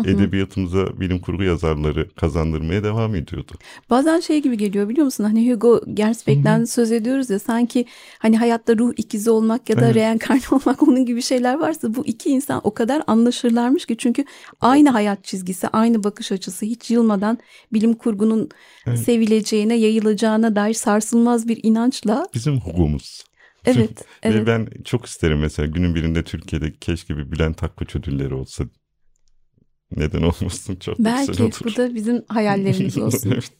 Edebiyatımıza 0.05 1.01
bilim 1.01 1.18
kurgu 1.20 1.42
yazarları 1.42 2.09
kazandırmaya 2.14 2.85
devam 2.85 3.14
ediyordu. 3.14 3.53
Bazen 3.90 4.20
şey 4.20 4.42
gibi 4.42 4.57
geliyor 4.59 4.88
biliyor 4.88 5.05
musun? 5.05 5.24
Hani 5.24 5.53
Hugo 5.53 5.81
Gernsback'ten 5.94 6.64
söz 6.64 6.92
ediyoruz 6.92 7.31
ya 7.31 7.38
sanki 7.38 7.85
hani 8.18 8.38
hayatta 8.38 8.79
ruh 8.79 8.92
ikizi 8.96 9.31
olmak 9.31 9.70
ya 9.70 9.81
da 9.81 9.85
Evet. 9.87 9.94
reenkarne 9.94 10.40
olmak 10.51 10.83
onun 10.83 11.07
gibi 11.07 11.22
şeyler 11.22 11.55
varsa 11.55 11.94
bu 11.94 12.07
iki 12.07 12.31
insan 12.31 12.61
o 12.64 12.74
kadar 12.74 13.03
anlaşırlarmış 13.07 13.87
ki 13.87 13.96
çünkü 13.96 14.24
aynı 14.61 14.90
hayat 14.90 15.24
çizgisi, 15.24 15.68
aynı 15.68 16.05
bakış 16.05 16.33
açısı 16.33 16.66
hiç 16.66 16.90
yılmadan 16.90 17.38
bilim 17.72 17.94
kurgunun 17.94 18.48
Evet. 18.87 18.98
sevileceğine, 18.98 19.74
yayılacağına 19.74 20.57
dair 20.57 20.74
sarsılmaz 20.74 21.48
bir 21.48 21.61
inançla 21.62 22.27
Bizim 22.35 22.57
hukukumuz. 22.61 23.24
evet, 23.64 23.90
Ve 24.24 24.29
evet. 24.29 24.46
ben 24.46 24.68
çok 24.85 25.07
isterim 25.07 25.38
mesela 25.38 25.66
günün 25.66 25.94
birinde 25.94 26.24
Türkiye'de 26.24 26.72
keşke 26.81 27.16
bir 27.16 27.33
Bülent 27.33 27.62
Akkoç 27.62 27.96
ödülleri 27.96 28.35
olsa. 28.35 28.64
Neden 29.96 30.22
olmasın 30.22 30.77
çok 30.77 30.98
Belki 30.98 31.31
güzel 31.31 31.46
olur. 31.46 31.61
bu 31.64 31.77
da 31.77 31.94
bizim 31.94 32.24
hayallerimiz 32.29 32.98
olsun. 33.03 33.31
Evet. 33.31 33.51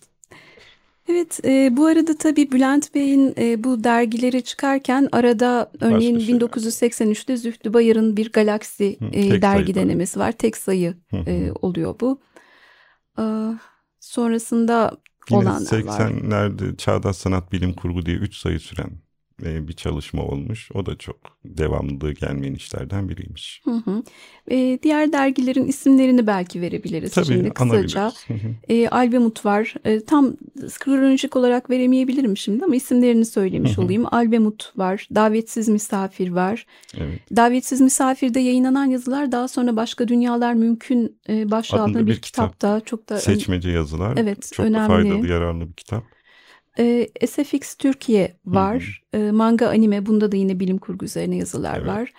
Evet, 1.10 1.40
e, 1.44 1.76
bu 1.76 1.86
arada 1.86 2.18
tabii 2.18 2.52
Bülent 2.52 2.94
Bey'in 2.94 3.34
e, 3.38 3.64
bu 3.64 3.84
dergileri 3.84 4.42
çıkarken 4.44 5.08
arada 5.12 5.72
örneğin 5.80 6.18
şeyler. 6.18 6.40
1983'te 6.40 7.36
Zühtü 7.36 7.74
Bayır'ın 7.74 8.16
bir 8.16 8.32
Galaksi 8.32 8.96
Hı, 9.00 9.04
e, 9.12 9.42
dergi 9.42 9.74
denemesi 9.74 10.18
var. 10.18 10.32
Tek 10.32 10.56
sayı 10.56 10.94
Hı 11.10 11.16
hı. 11.16 11.30
e, 11.30 11.52
oluyor 11.52 12.00
bu. 12.00 12.20
Ee, 13.18 13.22
sonrasında 14.00 14.96
Yine 15.30 15.40
olanlar 15.42 15.84
var. 15.84 16.00
80'lerde 16.00 16.76
Çağdaş 16.76 17.16
Sanat 17.16 17.52
Bilim 17.52 17.72
Kurgu 17.74 18.06
diye 18.06 18.16
3 18.16 18.36
sayı 18.36 18.60
süren 18.60 18.90
e, 19.44 19.68
bir 19.68 19.72
çalışma 19.72 20.22
olmuş. 20.22 20.68
O 20.74 20.87
da 20.87 20.98
çok 20.98 21.16
devamlılığı 21.44 22.12
gelmeyen 22.12 22.55
işlerden 22.55 23.09
biriymiş. 23.09 23.62
Hı 23.64 23.70
hı. 23.70 24.03
E, 24.51 24.79
diğer 24.83 25.12
dergilerin 25.12 25.66
isimlerini 25.66 26.27
belki 26.27 26.61
verebiliriz 26.61 27.12
Tabii 27.12 27.27
şimdi 27.27 27.51
kısaca. 27.51 28.12
Hı 28.27 28.35
hı. 28.35 28.55
E, 28.68 28.88
Albemut 28.88 29.44
var. 29.44 29.74
E, 29.85 30.05
tam 30.05 30.37
kronolojik 30.79 31.37
olarak 31.37 31.70
veremeyebilirim 31.70 32.37
şimdi 32.37 32.64
ama 32.64 32.77
isimlerini 32.77 33.24
söylemiş 33.24 33.77
Hı 33.77 33.81
hı. 33.81 33.85
olayım. 33.85 34.05
Albemut 34.11 34.72
var. 34.77 35.09
Davetsiz 35.14 35.68
Misafir 35.68 36.29
var. 36.29 36.66
Evet. 36.96 37.20
Davetsiz 37.37 37.81
Misafir'de 37.81 38.40
yayınlanan 38.40 38.87
yazılar 38.87 39.33
daha 39.33 39.48
sonra 39.48 39.77
Başka 39.77 40.09
Dünyalar 40.09 40.55
Mümkün 40.55 41.18
e, 41.29 41.51
başlığı 41.51 41.83
altında 41.83 41.98
bir, 41.98 42.07
bir 42.07 42.20
kitap. 42.20 42.53
kitapta 42.53 42.81
çok 42.81 43.09
da 43.09 43.18
Seçmece 43.18 43.70
yazılar. 43.70 44.14
Evet, 44.16 44.51
çok 44.53 44.64
da 44.64 44.68
önemli. 44.68 44.87
faydalı, 44.87 45.29
yararlı 45.29 45.68
bir 45.68 45.72
kitap. 45.72 46.05
E, 46.78 47.08
SFX 47.26 47.74
Türkiye 47.74 48.36
var. 48.44 49.02
E, 49.12 49.30
manga 49.30 49.68
anime 49.68 50.06
bunda 50.06 50.32
da 50.32 50.36
yine 50.36 50.60
bilim 50.60 50.78
kurgu 50.78 51.04
üzerine 51.04 51.36
yazılar 51.36 51.76
Evet. 51.78 51.86
var. 51.88 52.12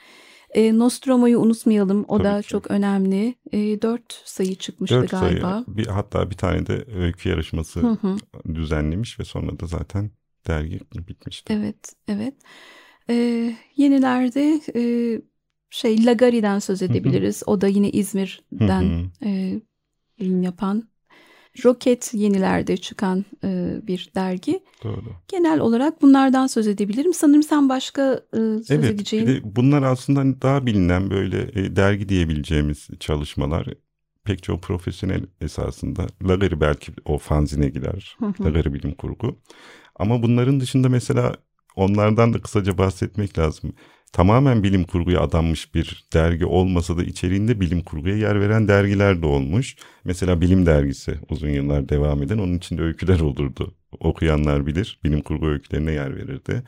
E, 0.50 0.78
Nostromo'yu 0.78 1.40
unutmayalım. 1.40 2.06
O 2.08 2.18
Tabii 2.18 2.28
da 2.28 2.42
ki. 2.42 2.48
çok 2.48 2.72
önemli. 2.72 3.36
E, 3.52 3.82
dört 3.82 4.22
sayı 4.26 4.56
çıkmıştı 4.56 5.02
Dört 5.02 5.12
galiba. 5.12 5.64
sayı, 5.68 5.78
bir, 5.78 5.88
hatta 5.88 6.30
bir 6.30 6.38
tane 6.38 6.66
de 6.66 6.86
öykü 6.96 7.30
yarışması 7.30 7.80
Hı 7.80 7.98
hı. 8.02 8.16
düzenlemiş 8.56 9.20
ve 9.20 9.24
sonra 9.24 9.60
da 9.60 9.66
zaten 9.66 10.12
dergi 10.48 10.80
bitmişti. 11.08 11.54
Evet, 11.54 11.94
evet. 12.08 12.34
E, 13.10 13.14
yenilerde 13.76 14.62
e, 14.76 14.82
şey 15.70 16.06
Lagari'den 16.06 16.60
söz 16.60 16.82
edebiliriz. 16.82 17.44
O 17.46 17.62
da 17.62 17.68
yine 17.68 17.88
Hı 17.88 17.98
İzmir'den 17.98 18.84
hı. 18.84 19.10
e, 19.26 19.62
yayın 20.20 20.42
yapan. 20.42 20.84
Roket 21.66 22.14
yenilerde 22.14 22.78
çıkan 22.78 23.26
e, 23.44 23.80
bir 23.88 24.12
dergi. 24.16 24.60
Doğru. 24.84 25.06
Genel 25.28 25.60
olarak 25.60 26.02
bunlardan 26.02 26.48
söz 26.48 26.68
edebilirim. 26.68 27.14
Sanırım 27.14 27.44
sen 27.44 27.70
başka 27.70 28.14
e, 28.34 28.38
söz 28.38 28.72
Evet, 28.72 28.92
edeceğin. 28.92 29.28
de 29.28 29.40
bunlar 29.44 29.84
aslında 29.84 30.42
daha 30.42 30.66
bilinen 30.66 31.12
böyle 31.12 31.42
e, 31.42 31.76
dergi 31.76 32.10
diyebileceğimiz 32.10 32.88
çalışmalar. 33.00 33.68
Pek 34.24 34.44
çok 34.44 34.62
profesyonel 34.64 35.26
esasında. 35.42 36.08
Lagari 36.24 36.62
belki 36.62 36.92
o 37.06 37.18
fanzine 37.18 37.70
girer. 37.70 38.18
Lagari 38.42 38.74
bilim 38.74 38.94
kurgu. 38.94 39.40
Ama 39.96 40.24
bunların 40.24 40.60
dışında 40.60 40.90
mesela 40.90 41.36
onlardan 41.76 42.34
da 42.34 42.42
kısaca 42.42 42.78
bahsetmek 42.78 43.40
lazım. 43.40 43.74
Tamamen 44.14 44.64
bilim 44.64 44.84
kurguya 44.84 45.22
adanmış 45.22 45.76
bir 45.76 46.08
dergi 46.14 46.46
olmasa 46.46 46.98
da 46.98 47.04
içeriğinde 47.04 47.60
bilim 47.60 47.84
kurguya 47.84 48.18
yer 48.18 48.42
veren 48.42 48.68
dergiler 48.68 49.22
de 49.22 49.26
olmuş. 49.26 49.76
Mesela 50.04 50.42
Bilim 50.42 50.66
Dergisi 50.66 51.20
uzun 51.30 51.50
yıllar 51.50 51.90
devam 51.90 52.24
eden 52.24 52.38
onun 52.38 52.58
içinde 52.58 52.82
öyküler 52.82 53.20
olurdu. 53.20 53.76
Okuyanlar 54.00 54.66
bilir 54.66 55.00
bilim 55.04 55.22
kurgu 55.22 55.48
öykülerine 55.48 55.92
yer 55.92 56.16
verirdi. 56.18 56.64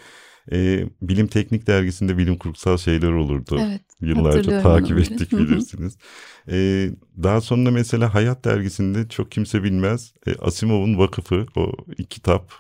Ee, 0.51 0.86
bilim 1.01 1.27
Teknik 1.27 1.67
Dergisi'nde 1.67 2.17
bilim 2.17 2.38
kurgusal 2.38 2.77
şeyler 2.77 3.12
olurdu. 3.12 3.60
Evet. 3.62 3.82
Yıllarca 4.01 4.62
takip 4.62 4.91
onları. 4.91 5.01
ettik 5.01 5.32
bilirsiniz. 5.32 5.97
Ee, 6.51 6.89
daha 7.23 7.41
sonra 7.41 7.71
mesela 7.71 8.13
Hayat 8.13 8.45
Dergisi'nde 8.45 9.10
çok 9.10 9.32
kimse 9.32 9.63
bilmez. 9.63 10.13
E, 10.27 10.36
Asimov'un 10.36 10.97
Vakıfı 10.97 11.45
o 11.56 11.71
kitap 12.10 12.51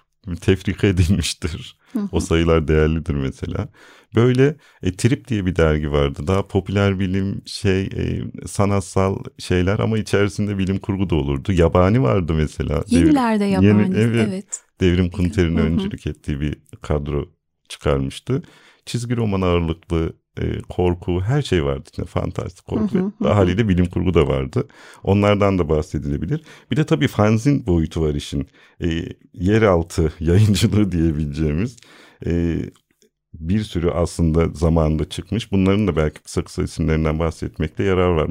tefrika 0.41 0.87
edilmiştir. 0.87 1.77
O 2.11 2.19
sayılar 2.19 2.67
değerlidir 2.67 3.13
mesela. 3.13 3.69
Böyle 4.15 4.55
e, 4.83 4.91
Trip 4.95 5.27
diye 5.27 5.45
bir 5.45 5.55
dergi 5.55 5.91
vardı. 5.91 6.27
Daha 6.27 6.47
popüler 6.47 6.99
bilim 6.99 7.41
şey 7.45 7.81
e, 7.83 8.21
sanatsal 8.47 9.17
şeyler 9.39 9.79
ama 9.79 9.97
içerisinde 9.97 10.57
bilim 10.57 10.77
kurgu 10.79 11.09
da 11.09 11.15
olurdu. 11.15 11.53
Yabani 11.53 12.01
vardı 12.01 12.33
mesela. 12.33 12.73
Devrim- 12.75 12.95
Yenilerde 12.95 13.45
Yeni- 13.45 13.65
yabani. 13.65 13.97
evet. 13.97 14.27
evet. 14.29 14.59
Devrim 14.81 15.09
Kunter'in 15.09 15.57
öncülük 15.57 16.07
ettiği 16.07 16.41
bir 16.41 16.57
kadro 16.81 17.25
çıkarmıştı. 17.69 18.41
Çizgi 18.85 19.17
roman 19.17 19.41
ağırlıklı 19.41 20.13
e, 20.41 20.61
korku 20.69 21.21
her 21.21 21.41
şey 21.41 21.65
vardı 21.65 21.83
içinde 21.89 22.05
fantastik 22.05 22.65
korku. 22.67 22.95
Hı 22.95 22.99
hı, 22.99 23.03
hı 23.03 23.11
Ve 23.23 23.29
hı. 23.29 23.33
haliyle 23.33 23.69
bilim 23.69 23.85
kurgu 23.85 24.13
da 24.13 24.27
vardı. 24.27 24.67
Onlardan 25.03 25.59
da 25.59 25.69
bahsedilebilir. 25.69 26.43
Bir 26.71 26.77
de 26.77 26.85
tabii 26.85 27.07
fanzin 27.07 27.67
boyutu 27.67 28.01
var 28.01 28.13
işin. 28.15 28.47
E, 28.83 29.03
yeraltı 29.33 30.13
yayıncılığı 30.19 30.91
diyebileceğimiz 30.91 31.77
e, 32.25 32.59
bir 33.33 33.63
sürü 33.63 33.89
aslında 33.89 34.47
zamanında 34.49 35.09
çıkmış. 35.09 35.51
Bunların 35.51 35.87
da 35.87 35.95
belki 35.95 36.21
kısa 36.21 36.43
kısa 36.43 36.63
isimlerinden 36.63 37.19
bahsetmekte 37.19 37.83
yarar 37.83 38.09
var. 38.09 38.29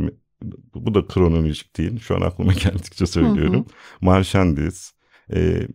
Bu 0.74 0.94
da 0.94 1.06
kronolojik 1.06 1.76
değil. 1.76 2.00
Şu 2.00 2.16
an 2.16 2.20
aklıma 2.20 2.52
geldikçe 2.64 3.06
söylüyorum. 3.06 3.66
Marşandiz, 4.00 4.94
e, 5.34 5.68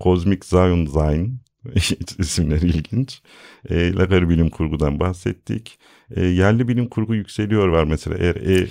Cosmic 0.00 0.40
Zion 0.44 0.86
Zine 0.86 1.30
isimleri 2.18 2.66
ilginç. 2.66 3.22
E, 3.70 3.92
Lagari 3.94 4.28
bilim 4.28 4.50
kurgudan 4.50 5.00
bahsettik. 5.00 5.78
E, 6.16 6.24
yerli 6.26 6.68
bilim 6.68 6.88
kurgu 6.88 7.14
yükseliyor 7.14 7.68
var 7.68 7.84
mesela 7.84 8.16
eğer 8.18 8.36
e 8.36 8.68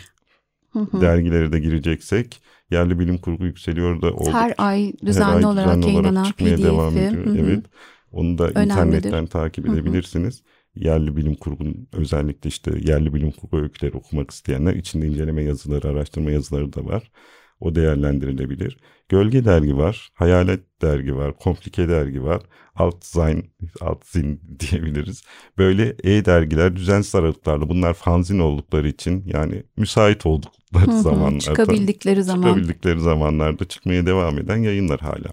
Hı 0.70 0.80
hı. 0.80 0.98
dergileri 1.02 1.52
de 1.52 1.60
gireceksek 1.60 2.42
yerli 2.72 3.00
bilim 3.00 3.18
kurgu 3.18 3.46
yükseliyor 3.46 4.02
da 4.02 4.14
olduk. 4.14 4.34
Her 4.34 4.54
ay 4.58 4.94
Her 5.06 5.06
düzenli 5.06 5.34
ay 5.36 5.48
olarak 5.48 5.56
düzenli 5.56 5.86
olarak 5.86 6.24
yayınlanan 6.24 6.24
çıkmaya 6.24 6.62
devam 6.62 6.98
PDF'i. 6.98 7.00
ediyor. 7.00 7.26
Hı 7.26 7.30
hı. 7.30 7.36
Evet. 7.36 7.66
Onu 8.12 8.38
da 8.38 8.52
Önemlidir. 8.56 9.16
internetten 9.16 9.26
takip 9.28 9.68
Hı 9.68 9.72
hı. 9.74 9.76
edebilirsiniz. 9.76 10.44
Yerli 10.76 11.18
bilim 11.18 11.36
kurgunun 11.36 11.88
özellikle 11.94 12.48
işte 12.50 12.72
yerli 12.80 13.14
bilim 13.14 13.32
kurgu 13.32 13.58
öyküleri 13.60 13.98
okumak 13.98 14.32
isteyenler 14.32 14.74
içinde 14.76 15.08
inceleme 15.08 15.44
yazıları, 15.44 15.88
araştırma 15.88 16.32
yazıları 16.32 16.74
da 16.74 16.86
var. 16.86 17.12
O 17.60 17.76
değerlendirilebilir. 17.76 18.78
Gölge 19.10 19.46
dergi 19.46 19.78
var, 19.78 20.10
Hayalet 20.14 20.82
dergi 20.82 21.16
var, 21.16 21.38
Komplike 21.38 21.90
dergi 21.90 22.24
var, 22.24 22.42
Alt 22.76 23.06
Zin, 23.06 23.52
Alt 23.82 24.06
Zin 24.06 24.42
diyebiliriz. 24.60 25.24
Böyle 25.58 25.96
e-dergiler 26.04 26.76
düzensiz 26.76 27.16
aralıklarla 27.16 27.70
bunlar 27.70 27.94
fanzin 27.94 28.40
oldukları 28.40 28.88
için 28.88 29.24
yani 29.26 29.64
müsait 29.78 30.26
oldukları 30.26 31.02
zamanlarda 31.02 31.40
Çıkabildikleri 31.40 32.24
zaman. 32.24 32.44
çıkabildikleri 32.44 33.00
zamanlarda 33.00 33.66
çıkmaya 33.66 34.06
devam 34.06 34.38
eden 34.40 34.58
yayınlar 34.58 35.00
hala. 35.00 35.30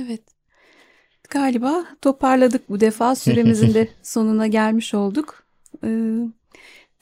Evet. 0.00 0.22
Galiba 1.30 1.84
toparladık 2.02 2.68
bu 2.68 2.80
defa. 2.80 3.14
Süremizin 3.16 3.74
de 3.74 3.88
sonuna 4.02 4.46
gelmiş 4.46 4.94
olduk. 4.94 5.42
Ee, 5.84 6.18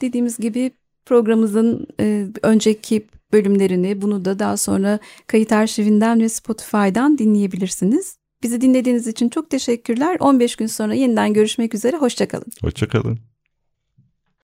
dediğimiz 0.00 0.38
gibi 0.38 0.70
programımızın 1.06 1.86
e, 2.00 2.26
önceki 2.42 3.06
bölümlerini 3.34 4.02
bunu 4.02 4.24
da 4.24 4.38
daha 4.38 4.56
sonra 4.56 4.98
kayıt 5.26 5.52
arşivinden 5.52 6.20
ve 6.20 6.28
Spotify'dan 6.28 7.18
dinleyebilirsiniz. 7.18 8.16
Bizi 8.42 8.60
dinlediğiniz 8.60 9.06
için 9.06 9.28
çok 9.28 9.50
teşekkürler. 9.50 10.16
15 10.20 10.56
gün 10.56 10.66
sonra 10.66 10.94
yeniden 10.94 11.32
görüşmek 11.32 11.74
üzere. 11.74 11.96
Hoşçakalın. 11.96 12.46
Hoşçakalın. 12.62 13.33